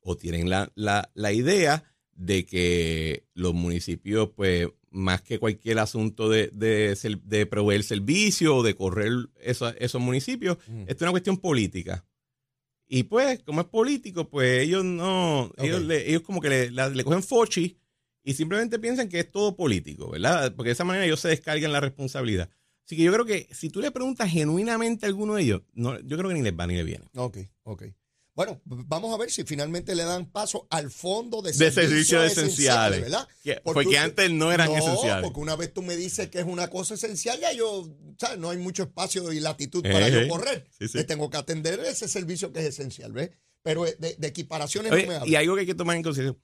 o 0.00 0.18
tienen 0.18 0.50
la, 0.50 1.32
idea 1.32 1.82
de 2.12 2.44
que 2.44 3.24
los 3.32 3.54
municipios, 3.54 4.32
pues, 4.36 4.68
más 4.98 5.22
que 5.22 5.38
cualquier 5.38 5.78
asunto 5.78 6.28
de, 6.28 6.50
de, 6.52 7.46
proveer 7.46 7.82
servicio 7.82 8.56
o 8.56 8.62
de 8.62 8.74
correr 8.74 9.12
esos, 9.40 10.00
municipios, 10.00 10.58
esto 10.86 10.94
es 10.96 11.02
una 11.02 11.12
cuestión 11.12 11.38
política. 11.38 12.04
Y 12.86 13.04
pues, 13.04 13.42
como 13.42 13.60
es 13.60 13.66
político, 13.66 14.28
pues 14.28 14.62
ellos 14.62 14.84
no, 14.84 15.50
ellos, 15.58 16.22
como 16.22 16.40
que 16.40 16.48
le, 16.48 16.70
le, 16.70 17.04
cogen 17.04 17.22
fochi 17.22 17.78
y 18.24 18.34
simplemente 18.34 18.78
piensan 18.78 19.08
que 19.08 19.20
es 19.20 19.30
todo 19.30 19.56
político, 19.56 20.10
¿verdad? 20.10 20.54
Porque 20.54 20.70
de 20.70 20.72
esa 20.72 20.84
manera 20.84 21.04
ellos 21.04 21.20
se 21.20 21.28
descargan 21.28 21.72
la 21.72 21.80
responsabilidad. 21.80 22.50
Así 22.84 22.96
que 22.96 23.02
yo 23.02 23.12
creo 23.12 23.26
que 23.26 23.46
si 23.52 23.68
tú 23.68 23.82
le 23.82 23.90
preguntas 23.90 24.30
genuinamente 24.30 25.04
a 25.04 25.08
alguno 25.10 25.34
de 25.34 25.42
ellos, 25.42 25.62
no, 25.74 26.00
yo 26.00 26.16
creo 26.16 26.30
que 26.30 26.34
ni 26.34 26.42
les 26.42 26.58
va 26.58 26.66
ni 26.66 26.74
les 26.74 26.86
viene. 26.86 27.04
Ok, 27.14 27.38
ok. 27.64 27.82
Bueno, 28.38 28.62
vamos 28.64 29.12
a 29.12 29.16
ver 29.16 29.32
si 29.32 29.42
finalmente 29.42 29.96
le 29.96 30.04
dan 30.04 30.26
paso 30.30 30.68
al 30.70 30.92
fondo 30.92 31.42
de, 31.42 31.50
de 31.50 31.72
servicios, 31.72 32.24
esenciales, 32.24 33.00
¿verdad? 33.00 33.26
porque, 33.64 33.98
antes 33.98 34.30
no 34.30 34.52
eran 34.52 34.70
esenciales. 34.70 35.24
Porque 35.24 35.40
una 35.40 35.56
vez 35.56 35.74
tú 35.74 35.82
me 35.82 35.96
dices 35.96 36.28
que 36.28 36.38
es 36.38 36.44
una 36.44 36.70
cosa 36.70 36.94
esencial, 36.94 37.40
ya 37.40 37.52
yo, 37.52 37.92
¿sabes? 38.16 38.38
No 38.38 38.50
hay 38.50 38.58
mucho 38.58 38.84
espacio 38.84 39.32
y 39.32 39.40
latitud 39.40 39.82
para 39.82 40.08
yo 40.08 40.28
correr. 40.28 40.68
Sí, 40.78 41.02
tengo 41.02 41.28
que 41.30 41.36
atender 41.36 41.80
ese 41.80 42.06
servicio 42.06 42.52
que 42.52 42.60
es 42.60 42.66
esencial, 42.66 43.10
¿ves? 43.10 43.32
Pero 43.62 43.82
de, 43.82 44.16
equiparaciones 44.22 44.92
no 44.92 44.96
me 44.96 45.16
hablo. 45.16 45.26
Y 45.26 45.34
algo 45.34 45.56
que 45.56 45.62
hay 45.62 45.66
que 45.66 45.74
tomar 45.74 45.96
en 45.96 46.04
consideración 46.04 46.40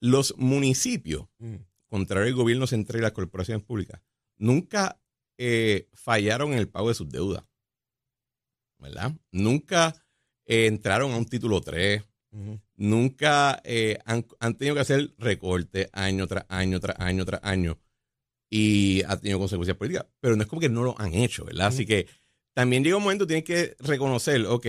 los 0.00 0.34
municipios, 0.36 1.28
mm. 1.38 1.56
contrario 1.88 2.28
al 2.28 2.34
gobierno 2.34 2.66
central 2.66 2.98
y 2.98 3.02
las 3.04 3.12
corporaciones 3.12 3.64
públicas, 3.64 4.02
nunca 4.36 5.00
eh, 5.38 5.88
fallaron 5.94 6.52
en 6.52 6.58
el 6.58 6.68
pago 6.68 6.88
de 6.90 6.94
sus 6.94 7.08
deudas. 7.08 7.42
¿Verdad? 8.78 9.14
Nunca 9.30 9.94
eh, 10.50 10.66
entraron 10.66 11.12
a 11.12 11.16
un 11.16 11.26
título 11.26 11.60
3. 11.60 12.02
Nunca 12.76 13.60
eh, 13.62 13.98
han, 14.04 14.24
tenido 14.56 14.74
que 14.74 14.80
hacer 14.80 15.14
recortes 15.16 15.88
año 15.92 16.26
tras 16.26 16.44
año, 16.48 16.80
tras 16.80 16.98
año, 16.98 17.24
tras 17.24 17.40
año. 17.44 17.78
Y 18.50 19.02
ha 19.04 19.16
tenido 19.16 19.38
consecuencias 19.38 19.76
políticas. 19.76 20.06
Pero 20.18 20.34
no 20.34 20.42
es 20.42 20.48
como 20.48 20.60
que 20.60 20.68
no 20.68 20.82
lo 20.82 21.00
han 21.00 21.14
hecho, 21.14 21.44
¿verdad? 21.44 21.68
Así 21.68 21.86
que 21.86 22.08
también 22.52 22.82
llega 22.82 22.96
un 22.96 23.04
momento, 23.04 23.28
tienes 23.28 23.44
que 23.44 23.76
reconocer, 23.78 24.44
ok, 24.44 24.66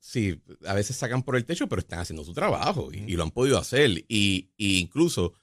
sí, 0.00 0.42
a 0.66 0.74
veces 0.74 0.96
sacan 0.96 1.22
por 1.22 1.36
el 1.36 1.44
techo, 1.44 1.68
pero 1.68 1.78
están 1.78 2.00
haciendo 2.00 2.24
su 2.24 2.32
trabajo 2.32 2.90
y, 2.92 3.12
lo 3.12 3.22
han 3.22 3.30
podido 3.30 3.56
hacer. 3.56 4.04
Y, 4.08 4.50
incluso 4.56 5.34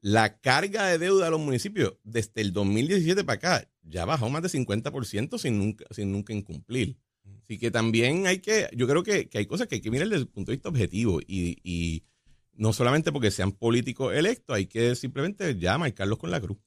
la 0.00 0.38
carga 0.40 0.86
de 0.86 0.98
deuda 0.98 1.26
de 1.26 1.30
los 1.30 1.40
municipios 1.40 1.94
desde 2.02 2.40
el 2.40 2.52
2017 2.54 3.24
para 3.24 3.36
acá 3.36 3.70
ya 3.82 4.06
bajó 4.06 4.30
más 4.30 4.42
de 4.42 4.48
50% 4.48 5.38
sin 5.38 5.58
nunca, 5.58 5.84
sin 5.90 6.12
nunca 6.12 6.32
incumplir. 6.32 6.96
Así 7.42 7.58
que 7.58 7.70
también 7.70 8.26
hay 8.26 8.38
que, 8.38 8.68
yo 8.74 8.86
creo 8.86 9.02
que, 9.02 9.28
hay 9.32 9.46
cosas 9.46 9.66
que 9.68 9.76
hay 9.76 9.80
que 9.80 9.90
mirar 9.90 10.08
desde 10.08 10.22
el 10.22 10.28
punto 10.28 10.50
de 10.50 10.56
vista 10.56 10.68
objetivo 10.68 11.20
y, 11.20 11.58
y 11.62 12.04
no 12.52 12.72
solamente 12.72 13.12
porque 13.12 13.30
sean 13.30 13.52
políticos 13.52 14.14
electos, 14.14 14.56
hay 14.56 14.66
que 14.66 14.94
simplemente 14.94 15.58
ya 15.58 15.76
marcarlos 15.78 16.18
con 16.18 16.30
la 16.30 16.40
cruz. 16.40 16.58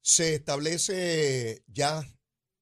Se 0.00 0.34
establece 0.34 1.62
ya 1.66 2.06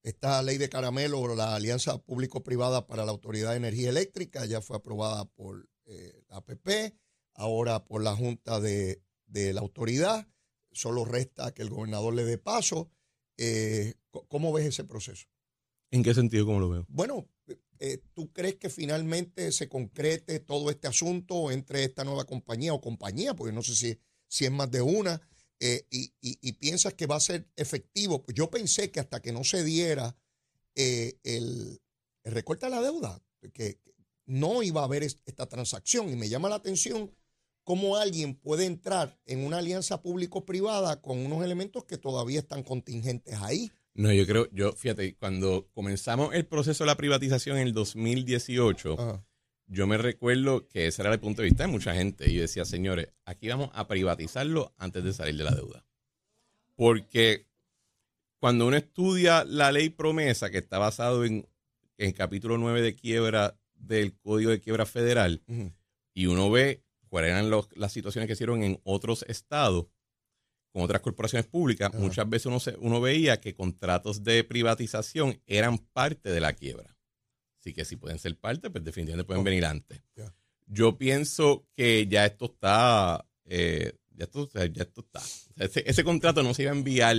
esta 0.03 0.41
ley 0.43 0.57
de 0.57 0.69
caramelo, 0.69 1.35
la 1.35 1.57
Alianza 1.57 1.99
Público-Privada 1.99 2.87
para 2.87 3.05
la 3.05 3.11
Autoridad 3.11 3.51
de 3.51 3.57
Energía 3.57 3.89
Eléctrica, 3.89 4.45
ya 4.47 4.61
fue 4.61 4.77
aprobada 4.77 5.25
por 5.25 5.69
eh, 5.87 6.23
la 6.29 6.37
APP, 6.37 6.95
ahora 7.35 7.85
por 7.85 8.03
la 8.03 8.15
Junta 8.15 8.61
de, 8.61 9.03
la 9.27 9.61
Autoridad. 9.61 10.29
Solo 10.71 11.05
resta 11.05 11.53
que 11.53 11.63
el 11.63 11.71
gobernador 11.71 12.15
le 12.15 12.25
dé 12.25 12.39
paso. 12.39 12.91
Eh, 13.37 13.95
¿Cómo 14.29 14.53
ves 14.53 14.67
ese 14.67 14.85
proceso? 14.85 15.27
¿En 15.91 16.03
qué 16.03 16.15
sentido? 16.15 16.47
¿Cómo 16.47 16.61
lo 16.61 16.69
veo? 16.69 16.87
Bueno, 16.89 17.29
eh, 17.79 17.99
¿tú 18.13 18.33
crees 18.33 18.57
que 18.57 18.71
finalmente 18.71 19.53
se 19.53 19.69
concrete 19.69 20.41
todo 20.41 20.71
este 20.71 20.89
asunto 20.89 21.51
entre 21.51 21.85
esta 21.85 22.05
nueva 22.05 22.25
compañía 22.25 22.73
o 22.73 22.81
compañía? 22.81 23.35
Porque 23.35 23.53
no 23.53 23.63
sé 23.63 23.75
si, 23.75 23.99
si 24.27 24.45
es 24.45 24.51
más 24.51 24.71
de 24.71 24.83
una 24.83 25.21
eh, 25.59 25.87
y, 25.91 26.53
piensas 26.55 26.95
que 26.95 27.07
va 27.07 27.17
a 27.17 27.21
ser 27.21 27.49
efectivo. 27.57 28.23
Pues 28.23 28.35
yo 28.35 28.51
pensé 28.51 28.91
que 28.91 29.01
hasta 29.01 29.21
que 29.21 29.33
no 29.33 29.45
se 29.45 29.65
diera 29.65 30.17
eh, 30.75 31.19
el, 31.23 31.81
recorte 32.25 32.67
de 32.67 32.71
la 32.71 32.83
deuda, 32.83 33.23
que 33.53 33.79
no 34.27 34.63
iba 34.63 34.83
a 34.83 34.85
haber 34.85 35.03
esta 35.03 35.47
transacción. 35.47 36.11
Y 36.11 36.17
me 36.17 36.29
llama 36.29 36.49
la 36.49 36.57
atención 36.57 37.15
cómo 37.63 37.97
alguien 37.97 38.35
puede 38.35 38.67
entrar 38.67 39.19
en 39.25 39.45
una 39.45 39.59
alianza 39.59 40.03
público-privada 40.03 41.01
con 41.01 41.19
unos 41.19 41.45
elementos 41.45 41.85
que 41.85 41.99
todavía 41.99 42.41
están 42.41 42.63
contingentes 42.63 43.35
ahí. 43.41 43.71
No, 43.97 44.13
yo 44.13 44.27
creo, 44.27 44.49
yo, 44.53 44.73
fíjate, 44.73 45.17
cuando 45.17 45.69
comenzamos 45.73 46.35
el 46.35 46.45
proceso 46.45 46.85
de 46.85 46.89
la 46.89 46.99
privatización 46.99 47.57
en 47.57 47.69
el 47.69 47.73
2018, 47.73 49.25
yo 49.69 49.87
me 49.87 49.97
recuerdo 49.97 50.69
que 50.69 50.87
ese 50.87 51.01
era 51.01 51.13
el 51.13 51.19
punto 51.19 51.41
de 51.41 51.49
vista 51.49 51.65
de 51.65 51.73
mucha 51.73 51.95
gente. 51.95 52.31
Y 52.31 52.35
yo 52.35 52.43
decía, 52.43 52.67
señores, 52.67 53.09
aquí 53.25 53.49
vamos 53.49 53.71
a 53.73 53.89
privatizarlo 53.89 54.75
antes 54.77 55.03
de 55.03 55.15
salir 55.15 55.37
de 55.37 55.45
la 55.45 55.55
deuda. 55.55 55.87
Porque 56.75 57.47
cuando 58.39 58.67
uno 58.67 58.77
estudia 58.77 59.45
la 59.45 59.73
ley 59.73 59.89
promesa, 59.89 60.51
que 60.51 60.59
está 60.59 60.79
basado 60.79 61.25
en, 61.25 61.49
el 61.97 62.13
capítulo 62.13 62.59
9 62.59 62.83
de 62.83 62.95
quiebra 62.95 63.59
del 63.75 64.15
Código 64.19 64.51
de 64.51 64.61
Quiebra 64.61 64.85
Federal, 64.85 65.43
y 66.13 66.27
uno 66.27 66.51
ve 66.51 66.85
cuáles 67.09 67.31
eran 67.31 67.51
las 67.51 67.93
situaciones 67.93 68.27
que 68.27 68.35
hicieron 68.35 68.63
en 68.63 68.79
otros 68.85 69.25
estados, 69.29 69.87
con 70.77 70.85
otras 70.85 71.01
corporaciones 71.01 71.47
públicas, 71.47 71.91
muchas 71.95 72.29
veces 72.29 72.45
uno, 72.45 72.59
uno 72.81 73.01
veía 73.01 73.41
que 73.41 73.55
contratos 73.55 74.23
de 74.25 74.45
privatización 74.45 75.41
eran 75.47 75.79
parte 75.79 76.31
de 76.31 76.39
la 76.39 76.53
quiebra. 76.53 76.99
Así 77.59 77.73
que 77.73 77.87
si 77.87 77.97
pueden 77.97 78.19
ser 78.19 78.37
parte, 78.39 78.69
pues 78.69 78.85
definitivamente 78.85 79.27
pueden 79.27 79.43
venir 79.43 79.65
antes. 79.65 80.03
Yo 80.67 80.99
pienso 80.99 81.67
que 81.75 82.07
ya 82.09 82.27
esto 82.27 82.45
está, 82.53 83.27
eh, 83.47 83.95
ya, 84.11 84.25
esto, 84.25 84.51
ya 84.53 84.83
esto 84.83 85.01
está. 85.01 85.23
ese, 85.57 86.05
contrato 86.05 86.43
no 86.43 86.53
se 86.53 86.65
iba 86.65 86.73
a 86.73 86.75
enviar 86.75 87.17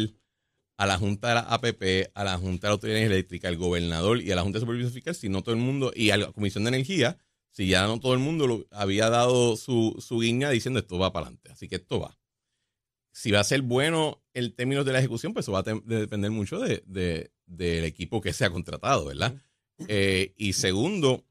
a 0.78 0.86
la 0.86 1.00
Junta 1.00 1.30
de 1.30 1.34
la 1.34 1.42
APP, 1.42 2.12
a 2.14 2.24
la 2.24 2.38
Junta 2.38 2.68
de 2.68 2.70
la 2.70 2.74
Autoridad 2.74 3.02
Eléctrica, 3.02 3.48
al 3.48 3.58
gobernador 3.58 4.22
y 4.22 4.32
a 4.32 4.36
la 4.36 4.44
Junta 4.44 4.60
de 4.60 4.66
Supervisión 4.66 4.94
Fiscal, 4.94 5.16
si 5.16 5.30
no 5.30 5.42
todo 5.42 5.56
el 5.56 5.62
mundo, 5.62 5.92
y 5.96 6.12
a 6.12 6.18
la 6.18 6.32
Comisión 6.32 6.64
de 6.64 6.68
Energía, 6.68 7.18
si 7.50 7.68
ya 7.68 7.88
no 7.88 8.00
todo 8.00 8.14
el 8.14 8.20
mundo 8.20 8.46
lo, 8.46 8.68
había 8.70 9.10
dado 9.10 9.58
su, 9.58 9.96
su 9.98 10.20
guiña 10.20 10.52
diciendo 10.52 10.80
esto 10.80 11.00
va 11.00 11.12
para 11.12 11.26
adelante. 11.26 11.52
Así 11.52 11.68
que 11.68 11.78
esto 11.78 12.00
va. 12.00 12.17
Si 13.18 13.32
va 13.32 13.40
a 13.40 13.44
ser 13.44 13.64
bueno 13.64 14.24
el 14.36 14.54
término 14.54 14.84
de 14.84 14.94
la 14.94 15.00
ejecución, 15.00 15.34
pues 15.34 15.46
eso 15.46 15.52
va 15.52 15.62
a 15.62 15.64
depender 15.64 16.30
mucho 16.30 16.60
de, 16.60 16.84
del 17.48 17.84
equipo 17.84 18.22
que 18.22 18.32
se 18.32 18.46
ha 18.46 18.52
contratado, 18.52 19.06
¿verdad? 19.06 19.34
Eh, 19.88 20.36
y 20.38 20.54
segundo, 20.54 21.26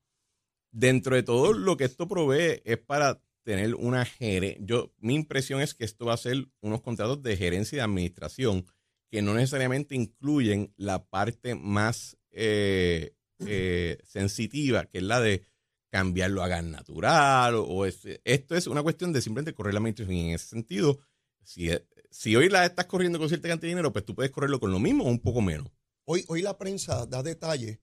dentro 0.73 1.15
de 1.15 1.23
todo 1.23 1.53
lo 1.53 1.77
que 1.77 1.85
esto 1.85 2.09
provee 2.09 2.61
es 2.65 2.79
para 2.79 3.23
tener 3.45 3.77
una 3.77 4.05
gerencia. 4.05 4.61
Yo, 4.67 4.93
mi 4.99 5.15
impresión 5.15 5.61
es 5.61 5.75
que 5.75 5.85
esto 5.85 6.07
va 6.07 6.15
a 6.15 6.17
ser 6.17 6.49
unos 6.61 6.81
contratos 6.81 7.23
de 7.23 7.37
gerencia 7.37 7.77
y 7.77 7.79
de 7.79 7.85
administración 7.85 8.67
que 9.09 9.23
no 9.23 9.35
necesariamente 9.35 9.95
incluyen 9.95 10.75
la 10.77 11.07
parte 11.07 11.55
más 11.55 12.17
eh, 12.33 13.15
eh, 13.47 13.99
sensitiva, 14.03 14.87
que 14.87 14.99
es 14.99 15.05
la 15.05 15.21
de 15.21 15.45
cambiarlo 15.91 16.43
a 16.43 16.49
gas 16.49 16.65
natural. 16.65 17.55
O, 17.55 17.87
esto 17.87 18.57
es 18.57 18.67
una 18.67 18.83
cuestión 18.83 19.13
de 19.13 19.23
simplemente 19.23 19.55
correr 19.55 19.75
la 19.75 19.79
administración. 19.79 20.17
Y 20.17 20.29
en 20.31 20.35
ese 20.35 20.49
sentido, 20.49 20.99
si, 21.47 21.71
si 22.11 22.35
hoy 22.35 22.49
la 22.49 22.67
estás 22.67 22.87
corriendo 22.87 23.19
con 23.19 23.29
cierta 23.29 23.49
cantidad 23.49 23.69
de 23.69 23.75
dinero, 23.77 23.93
pues 23.93 24.05
tú 24.05 24.15
puedes 24.15 24.33
correrlo 24.33 24.59
con 24.59 24.73
lo 24.73 24.81
mismo 24.81 25.05
o 25.05 25.09
un 25.09 25.21
poco 25.21 25.41
menos. 25.41 25.71
Hoy, 26.05 26.25
hoy 26.29 26.43
la 26.43 26.59
prensa 26.59 27.07
da 27.07 27.23
detalles 27.23 27.79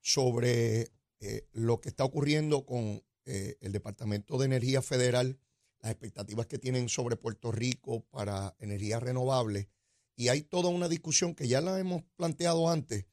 sobre 0.00 0.92
eh, 1.20 1.48
lo 1.52 1.80
que 1.80 1.88
está 1.88 2.04
ocurriendo 2.04 2.64
con 2.66 3.02
eh, 3.24 3.56
el 3.60 3.72
Departamento 3.72 4.38
de 4.38 4.46
Energía 4.46 4.82
Federal, 4.82 5.40
las 5.80 5.92
expectativas 5.92 6.46
que 6.46 6.58
tienen 6.58 6.88
sobre 6.88 7.16
Puerto 7.16 7.50
Rico 7.50 8.04
para 8.10 8.54
energía 8.58 9.00
renovable. 9.00 9.70
Y 10.14 10.28
hay 10.28 10.42
toda 10.42 10.68
una 10.68 10.88
discusión 10.88 11.34
que 11.34 11.48
ya 11.48 11.60
la 11.60 11.78
hemos 11.78 12.02
planteado 12.16 12.68
antes. 12.68 13.06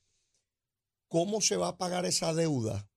¿Cómo 1.08 1.40
se 1.40 1.56
va 1.56 1.70
a 1.70 1.78
pagar 1.78 2.06
esa 2.06 2.34
deuda? 2.34 2.90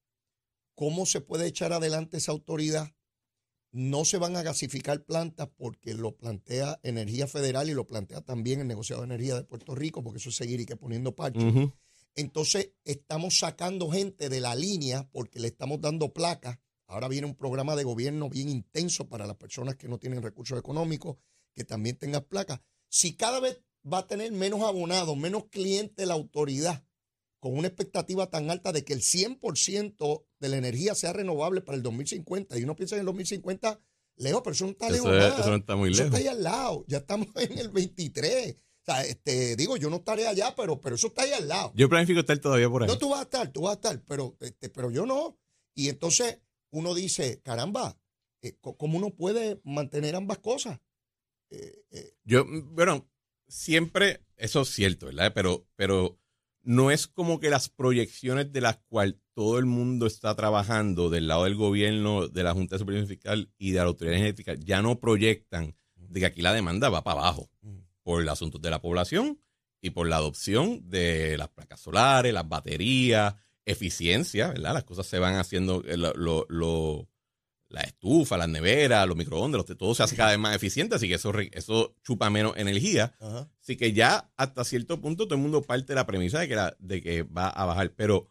¿Cómo 0.74 1.06
se 1.06 1.20
puede 1.20 1.46
echar 1.46 1.72
adelante 1.72 2.16
esa 2.16 2.32
autoridad? 2.32 2.94
No 3.70 4.04
se 4.04 4.16
van 4.16 4.36
a 4.36 4.42
gasificar 4.42 5.04
plantas 5.04 5.48
porque 5.56 5.94
lo 5.94 6.16
plantea 6.16 6.80
Energía 6.82 7.26
Federal 7.26 7.68
y 7.68 7.74
lo 7.74 7.86
plantea 7.86 8.22
también 8.22 8.60
el 8.60 8.66
negociado 8.66 9.02
de 9.02 9.06
energía 9.06 9.34
de 9.34 9.44
Puerto 9.44 9.74
Rico, 9.74 10.02
porque 10.02 10.18
eso 10.18 10.30
es 10.30 10.36
seguir 10.36 10.60
y 10.60 10.66
que 10.66 10.76
poniendo 10.76 11.14
parches. 11.14 11.70
Entonces 12.14 12.72
estamos 12.84 13.38
sacando 13.38 13.90
gente 13.90 14.28
de 14.28 14.40
la 14.40 14.54
línea 14.54 15.08
porque 15.12 15.38
le 15.38 15.48
estamos 15.48 15.80
dando 15.80 16.12
placas. 16.12 16.58
Ahora 16.86 17.08
viene 17.08 17.26
un 17.26 17.36
programa 17.36 17.76
de 17.76 17.84
gobierno 17.84 18.30
bien 18.30 18.48
intenso 18.48 19.08
para 19.08 19.26
las 19.26 19.36
personas 19.36 19.76
que 19.76 19.88
no 19.88 19.98
tienen 19.98 20.22
recursos 20.22 20.58
económicos, 20.58 21.18
que 21.54 21.64
también 21.64 21.96
tengan 21.96 22.24
placas. 22.24 22.60
Si 22.88 23.14
cada 23.14 23.38
vez 23.38 23.60
va 23.84 23.98
a 23.98 24.06
tener 24.06 24.32
menos 24.32 24.62
abonados, 24.62 25.16
menos 25.16 25.44
clientes 25.50 26.08
la 26.08 26.14
autoridad, 26.14 26.84
con 27.40 27.56
una 27.56 27.68
expectativa 27.68 28.28
tan 28.30 28.50
alta 28.50 28.72
de 28.72 28.84
que 28.84 28.92
el 28.92 29.00
100% 29.00 30.24
de 30.40 30.48
la 30.48 30.56
energía 30.56 30.94
sea 30.94 31.12
renovable 31.12 31.60
para 31.60 31.76
el 31.76 31.82
2050, 31.82 32.58
y 32.58 32.64
uno 32.64 32.76
piensa 32.76 32.96
en 32.96 33.00
el 33.00 33.06
2050 33.06 33.80
lejos, 34.16 34.42
pero 34.42 34.54
eso 34.54 34.64
no 34.64 34.70
está 34.72 34.90
lejos. 34.90 35.12
eso 35.12 35.50
no 35.50 35.56
está 35.56 35.76
muy 35.76 35.90
lejos. 35.90 36.06
Eso 36.06 36.16
está 36.16 36.18
ahí 36.18 36.26
al 36.26 36.42
lado, 36.42 36.84
ya 36.88 36.98
estamos 36.98 37.28
en 37.36 37.58
el 37.58 37.68
23 37.68 38.56
sea, 38.88 39.02
este, 39.02 39.56
digo, 39.56 39.76
yo 39.76 39.90
no 39.90 39.96
estaré 39.96 40.26
allá, 40.26 40.54
pero, 40.56 40.80
pero 40.80 40.96
eso 40.96 41.08
está 41.08 41.22
ahí 41.22 41.32
al 41.32 41.48
lado. 41.48 41.72
Yo 41.74 41.88
planifico 41.88 42.20
estar 42.20 42.38
todavía 42.38 42.68
por 42.68 42.82
ahí. 42.82 42.88
No, 42.88 42.98
tú 42.98 43.10
vas 43.10 43.20
a 43.20 43.24
estar, 43.24 43.52
tú 43.52 43.62
vas 43.62 43.72
a 43.72 43.74
estar, 43.74 44.02
pero, 44.04 44.36
este, 44.40 44.68
pero 44.70 44.90
yo 44.90 45.06
no. 45.06 45.38
Y 45.74 45.88
entonces 45.88 46.40
uno 46.70 46.94
dice, 46.94 47.40
caramba, 47.42 47.98
eh, 48.42 48.56
¿cómo 48.60 48.98
uno 48.98 49.10
puede 49.10 49.60
mantener 49.64 50.16
ambas 50.16 50.38
cosas? 50.38 50.80
Eh, 51.50 51.84
eh, 51.90 52.14
yo, 52.24 52.44
bueno, 52.46 53.10
siempre, 53.46 54.24
eso 54.36 54.62
es 54.62 54.68
cierto, 54.70 55.06
¿verdad? 55.06 55.32
Pero, 55.34 55.66
pero 55.76 56.18
no 56.68 56.90
es 56.90 57.06
como 57.06 57.40
que 57.40 57.48
las 57.48 57.70
proyecciones 57.70 58.52
de 58.52 58.60
las 58.60 58.76
cuales 58.88 59.14
todo 59.32 59.58
el 59.58 59.64
mundo 59.64 60.06
está 60.06 60.34
trabajando 60.34 61.08
del 61.08 61.26
lado 61.26 61.44
del 61.44 61.54
gobierno, 61.54 62.28
de 62.28 62.42
la 62.42 62.52
Junta 62.52 62.74
de 62.74 62.80
Supervisión 62.80 63.08
Fiscal 63.08 63.50
y 63.56 63.70
de 63.70 63.78
la 63.78 63.84
Autoridad 63.84 64.16
Energética 64.16 64.52
ya 64.54 64.82
no 64.82 65.00
proyectan 65.00 65.74
de 65.96 66.20
que 66.20 66.26
aquí 66.26 66.42
la 66.42 66.52
demanda 66.52 66.90
va 66.90 67.02
para 67.02 67.20
abajo 67.20 67.48
por 68.02 68.20
el 68.20 68.28
asunto 68.28 68.58
de 68.58 68.68
la 68.68 68.82
población 68.82 69.40
y 69.80 69.90
por 69.90 70.08
la 70.08 70.16
adopción 70.16 70.82
de 70.90 71.38
las 71.38 71.48
placas 71.48 71.80
solares, 71.80 72.34
las 72.34 72.46
baterías, 72.46 73.34
eficiencia, 73.64 74.48
¿verdad? 74.48 74.74
Las 74.74 74.84
cosas 74.84 75.06
se 75.06 75.18
van 75.18 75.36
haciendo, 75.36 75.82
eh, 75.86 75.96
lo, 75.96 77.08
la 77.68 77.82
estufa, 77.82 78.38
las 78.38 78.48
neveras, 78.48 79.06
los 79.06 79.16
microondas, 79.16 79.64
todo 79.76 79.94
se 79.94 80.02
hace 80.02 80.16
cada 80.16 80.30
vez 80.30 80.38
más 80.38 80.56
eficiente, 80.56 80.94
así 80.94 81.08
que 81.08 81.14
eso, 81.14 81.32
eso 81.52 81.94
chupa 82.02 82.30
menos 82.30 82.56
energía. 82.56 83.14
Así 83.60 83.76
que 83.76 83.92
ya 83.92 84.30
hasta 84.36 84.64
cierto 84.64 85.00
punto 85.00 85.24
todo 85.24 85.34
el 85.34 85.42
mundo 85.42 85.62
parte 85.62 85.88
de 85.88 85.94
la 85.96 86.06
premisa 86.06 86.40
de 86.40 86.48
que, 86.48 86.56
de 86.78 87.02
que 87.02 87.22
va 87.22 87.48
a 87.48 87.66
bajar. 87.66 87.92
Pero, 87.94 88.28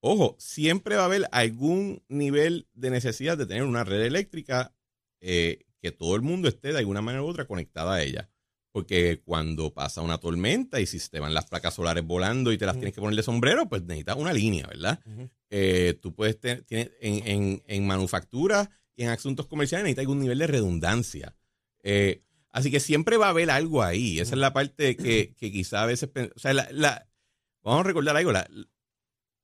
ojo, 0.00 0.36
siempre 0.38 0.96
va 0.96 1.02
a 1.02 1.06
haber 1.06 1.28
algún 1.32 2.02
nivel 2.08 2.68
de 2.74 2.90
necesidad 2.90 3.36
de 3.36 3.46
tener 3.46 3.64
una 3.64 3.84
red 3.84 4.02
eléctrica 4.02 4.74
eh, 5.20 5.66
que 5.80 5.90
todo 5.90 6.14
el 6.14 6.22
mundo 6.22 6.48
esté 6.48 6.72
de 6.72 6.78
alguna 6.78 7.02
manera 7.02 7.22
u 7.22 7.26
otra 7.26 7.46
conectada 7.46 7.94
a 7.94 8.02
ella. 8.02 8.30
Porque 8.78 9.22
cuando 9.24 9.74
pasa 9.74 10.02
una 10.02 10.18
tormenta 10.18 10.80
y 10.80 10.86
si 10.86 11.00
se 11.00 11.08
te 11.08 11.18
van 11.18 11.34
las 11.34 11.46
placas 11.46 11.74
solares 11.74 12.04
volando 12.04 12.52
y 12.52 12.58
te 12.58 12.64
las 12.64 12.76
tienes 12.76 12.94
que 12.94 13.00
poner 13.00 13.16
de 13.16 13.24
sombrero, 13.24 13.68
pues 13.68 13.82
necesitas 13.82 14.14
una 14.14 14.32
línea, 14.32 14.68
¿verdad? 14.68 15.00
Eh, 15.50 15.98
tú 16.00 16.14
puedes 16.14 16.38
tener, 16.38 16.64
en, 17.00 17.60
en, 17.66 17.86
manufactura 17.88 18.70
y 18.94 19.02
en 19.02 19.08
asuntos 19.08 19.48
comerciales 19.48 19.82
necesitas 19.82 20.02
algún 20.02 20.20
nivel 20.20 20.38
de 20.38 20.46
redundancia. 20.46 21.34
Eh, 21.82 22.22
así 22.52 22.70
que 22.70 22.78
siempre 22.78 23.16
va 23.16 23.26
a 23.26 23.30
haber 23.30 23.50
algo 23.50 23.82
ahí. 23.82 24.20
Esa 24.20 24.36
es 24.36 24.40
la 24.40 24.52
parte 24.52 24.96
que, 24.96 25.34
que 25.36 25.50
quizá 25.50 25.82
a 25.82 25.86
veces... 25.86 26.08
O 26.36 26.38
sea, 26.38 26.52
la, 26.52 27.08
vamos 27.64 27.80
a 27.80 27.88
recordar 27.88 28.16
algo. 28.16 28.30
La, 28.30 28.48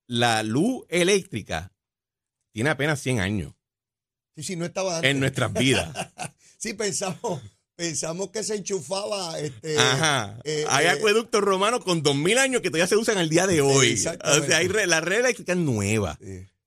la 0.07 0.45
luz 0.45 0.85
eléctrica 0.91 1.73
tiene 2.53 2.71
apenas 2.71 3.01
100 3.01 3.19
años. 3.19 3.53
Sí, 4.37 4.45
sí, 4.45 4.55
no 4.55 4.65
estaba 4.65 5.01
En 5.01 5.19
nuestras 5.19 5.53
vidas. 5.53 5.93
sí, 6.57 6.75
pensamos 6.75 7.43
pensamos 7.77 8.31
que 8.31 8.43
se 8.43 8.57
enchufaba. 8.57 9.39
Este, 9.39 9.79
Ajá. 9.79 10.39
Eh, 10.45 10.65
hay 10.69 10.87
eh, 10.87 10.91
acueductos 10.91 11.43
romanos 11.43 11.85
con 11.85 12.03
2000 12.03 12.39
años 12.39 12.63
que 12.63 12.71
todavía 12.71 12.87
se 12.87 12.97
usan 12.97 13.19
al 13.19 13.29
día 13.29 13.47
de 13.47 13.61
hoy. 13.61 13.95
O 13.95 13.97
sea, 13.97 14.19
hay 14.57 14.69
la 14.69 15.01
red 15.01 15.21
eléctrica 15.21 15.53
es 15.53 15.59
nueva. 15.59 16.19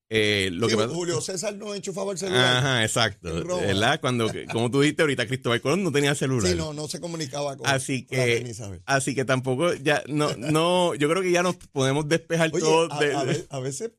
Eh, 0.10 0.50
lo 0.54 0.70
que 0.70 0.76
Julio 0.76 1.20
César 1.20 1.56
no 1.56 1.76
enchufaba 1.76 2.14
el 2.14 2.18
celular. 2.18 2.58
Ajá, 2.58 2.84
exacto. 2.84 3.44
¿Verdad? 3.60 4.00
Cuando, 4.00 4.32
como 4.52 4.72
tú 4.72 4.82
dijiste 4.82 5.02
ahorita, 5.02 5.28
Cristóbal 5.28 5.62
Colón 5.62 5.84
no 5.84 5.92
tenía 5.92 6.16
celular. 6.16 6.50
Sí, 6.50 6.58
no, 6.58 6.74
no 6.74 6.88
se 6.88 7.02
comunicaba 7.02 7.58
con 7.58 7.68
Así 7.68 8.06
que, 8.06 8.56
así 8.86 9.16
que 9.16 9.26
tampoco, 9.26 9.74
ya, 9.74 10.04
no, 10.08 10.34
no, 10.38 10.96
yo 10.96 11.10
creo 11.10 11.22
que 11.22 11.32
ya 11.32 11.44
nos 11.44 11.58
podemos 11.58 12.08
despejar 12.08 12.52
todo. 12.52 12.90
a, 12.92 13.60
veces, 13.60 13.92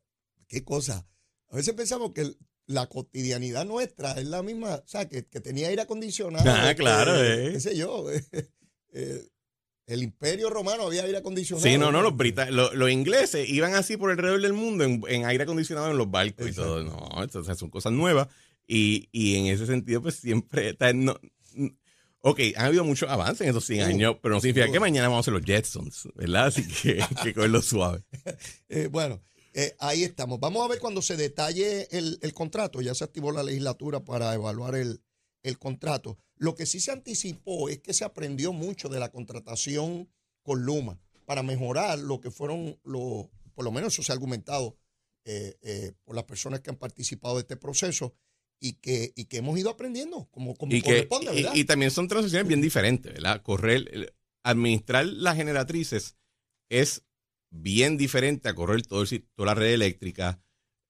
qué 0.47 0.65
cosa. 0.65 1.07
A 1.51 1.57
veces 1.57 1.75
pensamos 1.75 2.13
que 2.13 2.35
la 2.69 2.87
cotidianidad 2.87 3.65
nuestra 3.65 4.13
es 4.13 4.27
la 4.27 4.43
misma, 4.43 4.77
o 4.77 4.87
sea, 4.87 5.09
que, 5.09 5.23
tenía 5.23 5.69
aire 5.69 5.83
acondicionado. 5.83 6.45
Ah, 6.49 6.75
claro, 6.75 7.17
eh. 7.17 7.51
Qué 7.53 7.61
sé 7.61 7.77
yo. 7.77 8.07
Eh, 8.95 9.29
el 9.87 10.03
imperio 10.03 10.49
romano 10.49 10.85
había 10.85 11.05
aire 11.05 11.19
acondicionado. 11.19 11.63
Sí, 11.63 11.77
no, 11.77 11.93
no, 11.93 12.01
los, 12.01 12.15
los, 12.75 12.91
ingleses 12.91 13.47
iban 13.51 13.75
así 13.75 13.99
por 13.99 14.11
alrededor 14.11 14.41
del 14.41 14.55
mundo 14.55 14.83
en, 14.83 15.27
aire 15.27 15.45
acondicionado 15.45 15.91
en 15.91 15.99
los 15.99 16.11
barcos 16.11 16.49
y 16.49 16.53
todo. 16.55 16.83
No, 16.83 17.23
entonces 17.23 17.59
son 17.59 17.69
cosas 17.69 17.93
nuevas. 17.93 18.29
Y, 18.67 19.09
en 19.37 19.47
ese 19.47 19.67
sentido, 19.67 20.01
pues 20.01 20.17
siempre. 20.17 20.75
No, 20.95 21.21
ok, 22.23 22.41
han 22.57 22.67
habido 22.67 22.85
muchos 22.85 23.11
avances 23.11 23.43
en 23.43 23.51
esos 23.51 23.67
100 23.67 23.83
años, 23.83 24.17
pero 24.23 24.35
no 24.35 24.41
significa 24.41 24.73
que 24.73 24.81
mañana 24.81 25.09
vamos 25.09 25.19
a 25.19 25.31
hacer 25.31 25.35
los 25.35 25.45
Jetsons, 25.45 26.09
¿verdad? 26.15 26.47
Así 26.47 26.67
que 26.67 27.05
que 27.23 27.35
cogerlo 27.35 27.61
suave. 27.61 28.03
Eh, 28.71 28.89
bueno, 28.91 29.23
eh, 29.55 29.75
ahí 29.79 30.05
estamos. 30.05 30.41
Vamos 30.41 30.65
a 30.65 30.69
ver 30.69 30.79
cuando 30.79 31.03
se 31.03 31.17
detalle 31.17 31.89
el, 31.91 32.35
contrato. 32.35 32.81
Ya 32.81 32.95
se 32.95 33.05
activó 33.05 33.33
la 33.33 33.43
legislatura 33.43 34.05
para 34.05 34.35
evaluar 34.35 34.75
el, 34.75 35.01
contrato. 35.59 36.19
Lo 36.37 36.55
que 36.55 36.67
sí 36.67 36.79
se 36.79 36.93
anticipó 36.93 37.69
es 37.69 37.79
que 37.81 37.95
se 37.95 38.05
aprendió 38.05 38.53
mucho 38.53 38.89
de 38.89 39.01
la 39.01 39.11
contratación 39.11 40.11
con 40.43 40.63
Luma 40.63 41.01
para 41.25 41.43
mejorar 41.43 41.99
lo 41.99 42.21
que 42.21 42.31
fueron 42.31 42.79
los, 42.85 43.27
por 43.55 43.65
lo 43.65 43.73
menos 43.73 43.95
eso 43.95 44.03
se 44.03 44.13
ha 44.13 44.15
argumentado 44.15 44.77
eh, 45.25 45.57
eh, 45.63 45.93
por 46.05 46.15
las 46.15 46.25
personas 46.25 46.61
que 46.61 46.71
han 46.71 46.77
participado 46.77 47.37
de 47.37 47.43
este 47.43 47.57
proceso 47.57 48.15
y 48.61 48.75
que, 48.75 49.13
y 49.15 49.25
que 49.25 49.39
hemos 49.39 49.59
ido 49.59 49.71
aprendiendo 49.71 50.29
como, 50.31 50.55
como 50.55 50.73
corresponde, 50.83 51.33
¿verdad? 51.33 51.55
Y, 51.55 51.65
también 51.65 51.91
son 51.91 52.09
transacciones 52.09 52.47
bien 52.47 52.61
diferentes, 52.61 53.13
¿verdad? 53.13 53.43
Correr, 53.43 54.15
administrar 54.43 55.07
las 55.07 55.37
generatrices 55.37 56.17
es 56.69 57.05
bien 57.51 57.97
diferente 57.97 58.49
a 58.49 58.55
correr 58.55 58.87
todo 58.87 59.03
el, 59.03 59.29
toda 59.35 59.47
la 59.47 59.55
red 59.55 59.73
eléctrica, 59.73 60.41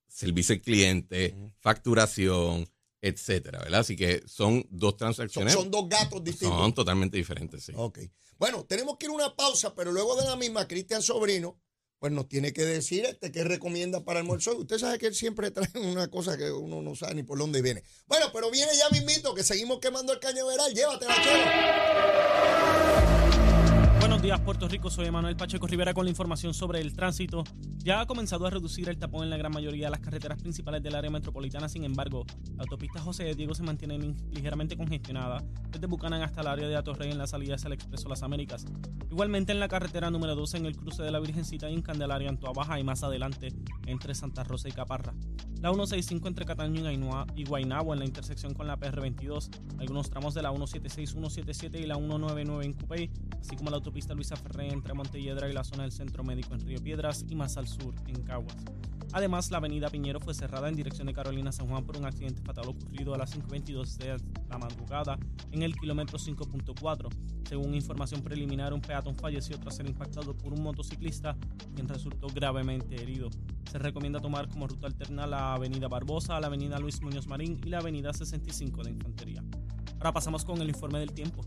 servicio 0.09 0.55
al 0.55 0.61
cliente, 0.61 1.37
facturación, 1.61 2.69
etcétera, 3.01 3.61
¿verdad? 3.61 3.81
Así 3.81 3.97
que 3.97 4.23
son 4.27 4.67
dos 4.71 4.97
transacciones. 4.97 5.53
Son, 5.53 5.71
dos 5.71 5.89
gatos 5.89 6.23
distintos. 6.25 6.59
Son 6.59 6.75
totalmente 6.75 7.17
diferentes, 7.17 7.65
sí. 7.65 7.73
Ok. 7.77 8.01
Bueno, 8.39 8.65
tenemos 8.65 8.97
que 8.97 9.07
ir 9.07 9.11
a 9.11 9.15
una 9.15 9.37
pausa, 9.37 9.75
pero 9.75 9.93
luego 9.93 10.17
de 10.17 10.25
la 10.25 10.37
misma, 10.37 10.67
Cristian 10.67 11.03
Sobrino, 11.03 11.61
pues 11.99 12.13
nos 12.13 12.29
tiene 12.29 12.53
que 12.53 12.65
decir 12.65 13.05
este 13.05 13.33
qué 13.33 13.43
recomienda 13.45 14.05
para 14.05 14.21
almuerzo. 14.21 14.57
Usted 14.57 14.79
sabe 14.79 14.99
que 14.99 15.07
él 15.07 15.15
siempre 15.15 15.51
trae 15.51 15.69
una 15.75 16.09
cosa 16.09 16.37
que 16.37 16.51
uno 16.51 16.83
no 16.83 16.95
sabe 16.95 17.15
ni 17.17 17.23
por 17.23 17.39
dónde 17.39 17.63
viene. 17.63 17.83
Bueno, 18.07 18.27
pero 18.33 18.51
viene 18.51 18.73
ya 18.77 18.89
mismito 18.91 19.35
que 19.35 19.43
seguimos 19.43 19.81
quemando 19.81 20.13
el 20.13 20.21
cañaveral. 20.21 20.73
Llévatela, 20.75 21.15
chero. 21.23 23.18
Buenos 24.19 24.37
días, 24.37 24.41
Puerto 24.41 24.67
Rico. 24.67 24.91
Soy 24.91 25.09
Manuel 25.13 25.37
Pacheco 25.37 25.69
Rivera 25.69 25.95
con 25.95 26.05
la 26.05 26.11
información 26.11 26.53
sobre 26.53 26.81
el 26.81 26.93
tránsito. 26.93 27.45
Ya 27.77 28.01
ha 28.01 28.07
comenzado 28.07 28.49
a 28.49 28.51
reducir 28.51 28.89
el 28.89 28.99
tapón 28.99 29.23
en 29.23 29.31
la 29.31 29.37
gran 29.37 29.53
mayoría 29.53 29.87
de 29.87 29.91
las 29.93 30.01
carreteras 30.01 30.43
principales 30.43 30.83
del 30.83 30.97
área 30.97 31.09
metropolitana. 31.09 31.69
Sin 31.69 31.85
embargo, 31.85 32.27
la 32.57 32.65
autopista 32.65 32.99
José 32.99 33.23
de 33.23 33.37
Diego 33.37 33.55
se 33.55 33.63
mantiene 33.63 34.17
ligeramente 34.33 34.77
congestionada 34.77 35.45
desde 35.71 35.87
Bucanán 35.87 36.23
hasta 36.23 36.41
el 36.41 36.49
área 36.49 36.67
de 36.67 36.75
Atorrey 36.75 37.13
en 37.13 37.19
la 37.19 37.29
salida 37.29 37.55
hacia 37.55 37.69
el 37.69 37.75
Expreso 37.75 38.09
Las 38.09 38.25
Américas. 38.25 38.67
Igualmente 39.09 39.53
en 39.53 39.61
la 39.61 39.69
carretera 39.69 40.11
número 40.11 40.35
12 40.35 40.57
en 40.57 40.67
el 40.67 40.77
cruce 40.77 41.05
de 41.05 41.13
la 41.13 41.21
Virgencita 41.21 41.71
y 41.71 41.75
en 41.75 41.83
Candelaria, 41.83 42.29
en 42.29 42.41
Baja 42.41 42.81
y 42.81 42.83
más 42.83 43.05
adelante 43.05 43.55
entre 43.87 44.17
Santa 44.17 44.43
Rosa 44.43 44.69
y 44.69 44.73
Caparra. 44.73 45.15
La 45.61 45.71
165 45.71 46.29
entre 46.29 46.45
Cataño 46.45 46.91
y 47.37 47.45
Guaynabo 47.45 47.93
en 47.93 48.01
la 48.01 48.05
intersección 48.05 48.55
con 48.55 48.67
la 48.67 48.79
PR22. 48.79 49.49
Algunos 49.79 50.11
tramos 50.11 50.35
de 50.35 50.43
la 50.43 50.51
176, 50.51 51.11
177 51.11 51.81
y 51.81 51.87
la 51.87 51.97
199 51.97 52.65
en 52.65 52.73
Cupey, 52.75 53.11
así 53.41 53.57
como 53.57 53.71
la 53.71 53.77
autopista 53.77 54.08
pista 54.09 54.15
Luisa 54.15 54.37
Ferré 54.37 54.73
entre 54.73 54.95
Montelledra 54.95 55.51
y 55.51 55.53
la 55.53 55.65
zona 55.65 55.83
del 55.83 55.93
Centro 55.93 56.25
Médico 56.25 56.55
en 56.55 56.61
Río 56.61 56.83
Piedras 56.83 57.27
y 57.29 57.35
más 57.35 57.59
al 57.59 57.69
sur 57.69 57.95
en 58.07 58.23
Caguas. 58.23 58.57
Además, 59.13 59.51
la 59.51 59.59
avenida 59.59 59.91
Piñero 59.91 60.19
fue 60.19 60.33
cerrada 60.33 60.69
en 60.71 60.77
dirección 60.77 61.09
de 61.09 61.13
Carolina 61.13 61.53
San 61.53 61.69
Juan 61.69 61.85
por 61.85 61.99
un 61.99 62.07
accidente 62.07 62.41
fatal 62.41 62.69
ocurrido 62.69 63.15
a 63.15 63.19
las 63.19 63.37
5.22 63.37 63.97
de 63.99 64.17
la 64.49 64.57
madrugada 64.57 65.19
en 65.51 65.63
el 65.63 65.77
kilómetro 65.77 66.19
5.4. 66.19 67.09
Según 67.47 67.75
información 67.75 68.23
preliminar, 68.23 68.73
un 68.73 68.81
peatón 68.81 69.15
falleció 69.15 69.59
tras 69.61 69.77
ser 69.77 69.87
impactado 69.87 70.35
por 70.35 70.55
un 70.55 70.63
motociclista, 70.63 71.37
quien 71.75 71.87
resultó 71.87 72.29
gravemente 72.29 73.03
herido. 73.03 73.29
Se 73.71 73.79
recomienda 73.79 74.21
tomar 74.21 74.49
como 74.49 74.69
ruta 74.69 74.87
alterna 74.87 75.27
la 75.27 75.53
avenida 75.53 75.89
Barbosa, 75.89 76.41
la 76.41 76.47
avenida 76.47 76.79
Luis 76.79 77.03
Muñoz 77.03 77.27
Marín 77.27 77.61
y 77.63 77.69
la 77.69 77.79
avenida 77.79 78.15
65 78.15 78.85
de 78.85 78.91
Infantería. 78.91 79.45
Ahora 79.97 80.13
pasamos 80.13 80.47
con 80.47 80.63
el 80.63 80.69
informe 80.69 80.99
del 80.99 81.13
tiempo. 81.13 81.43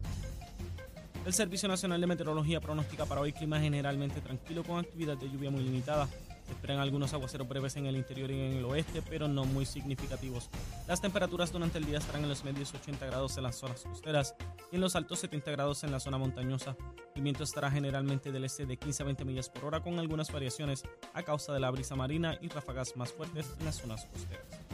El 1.24 1.34
Servicio 1.34 1.70
Nacional 1.70 2.02
de 2.02 2.08
Meteorología 2.08 2.60
pronostica 2.60 3.06
para 3.06 3.22
hoy 3.22 3.32
clima 3.32 3.60
generalmente 3.60 4.22
tranquilo 4.22 4.64
con 4.64 4.80
actividad 4.80 5.18
de 5.18 5.30
lluvia 5.30 5.52
muy 5.52 5.64
limitada. 5.64 6.08
Se 6.48 6.54
esperan 6.54 6.80
algunos 6.80 7.14
aguaceros 7.14 7.48
breves 7.48 7.76
en 7.76 7.86
el 7.86 7.96
interior 7.96 8.32
y 8.32 8.40
en 8.40 8.58
el 8.58 8.66
oeste, 8.66 9.04
pero 9.08 9.28
no 9.28 9.46
muy 9.46 9.68
significativos. 9.68 10.50
Las 10.88 11.00
temperaturas 11.00 11.52
durante 11.52 11.78
el 11.78 11.86
día 11.86 12.00
estarán 12.00 12.24
en 12.24 12.30
los 12.30 12.44
medios 12.44 12.74
80 12.74 13.06
grados 13.06 13.38
en 13.38 13.44
las 13.44 13.56
zonas 13.56 13.84
costeras 13.84 14.36
y 14.72 14.76
en 14.76 14.82
los 14.82 14.96
altos 14.96 15.20
70 15.20 15.52
grados 15.52 15.84
en 15.84 15.92
la 15.92 16.00
zona 16.00 16.18
montañosa. 16.18 16.76
El 17.16 17.22
viento 17.22 17.44
estará 17.44 17.70
generalmente 17.70 18.32
del 18.32 18.44
este 18.44 18.66
de 18.66 18.78
15 18.78 19.04
a 19.04 19.06
20 19.06 19.24
millas 19.24 19.50
por 19.50 19.66
hora 19.66 19.80
con 19.80 20.00
algunas 20.00 20.32
variaciones 20.32 20.84
a 21.14 21.22
causa 21.22 21.54
de 21.54 21.60
la 21.60 21.70
brisa 21.70 21.96
marina 21.96 22.36
y 22.42 22.48
ráfagas 22.48 22.98
más 22.98 23.14
fuertes 23.14 23.46
en 23.60 23.66
las 23.66 23.76
zonas 23.76 24.06
costeras. 24.08 24.71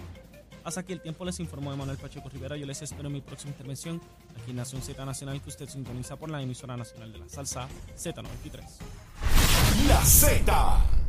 Hasta 0.68 0.82
aquí 0.82 0.92
el 0.92 1.00
tiempo 1.00 1.24
les 1.24 1.40
informó 1.40 1.74
Manuel 1.78 1.98
Pacheco 1.98 2.28
Rivera. 2.28 2.58
Yo 2.58 2.66
les 2.66 2.82
espero 2.82 3.08
en 3.08 3.14
mi 3.14 3.22
próxima 3.22 3.52
intervención 3.52 4.02
aquí 4.38 4.52
Nación 4.52 4.82
Z 4.82 5.06
Nacional 5.06 5.42
que 5.42 5.48
usted 5.48 5.70
sintoniza 5.70 6.18
por 6.18 6.30
la 6.30 6.42
emisora 6.42 6.76
nacional 6.76 7.14
de 7.14 7.20
la 7.20 7.30
salsa 7.30 7.70
Z93. 7.96 8.66
La 9.88 10.04
Z 10.04 11.07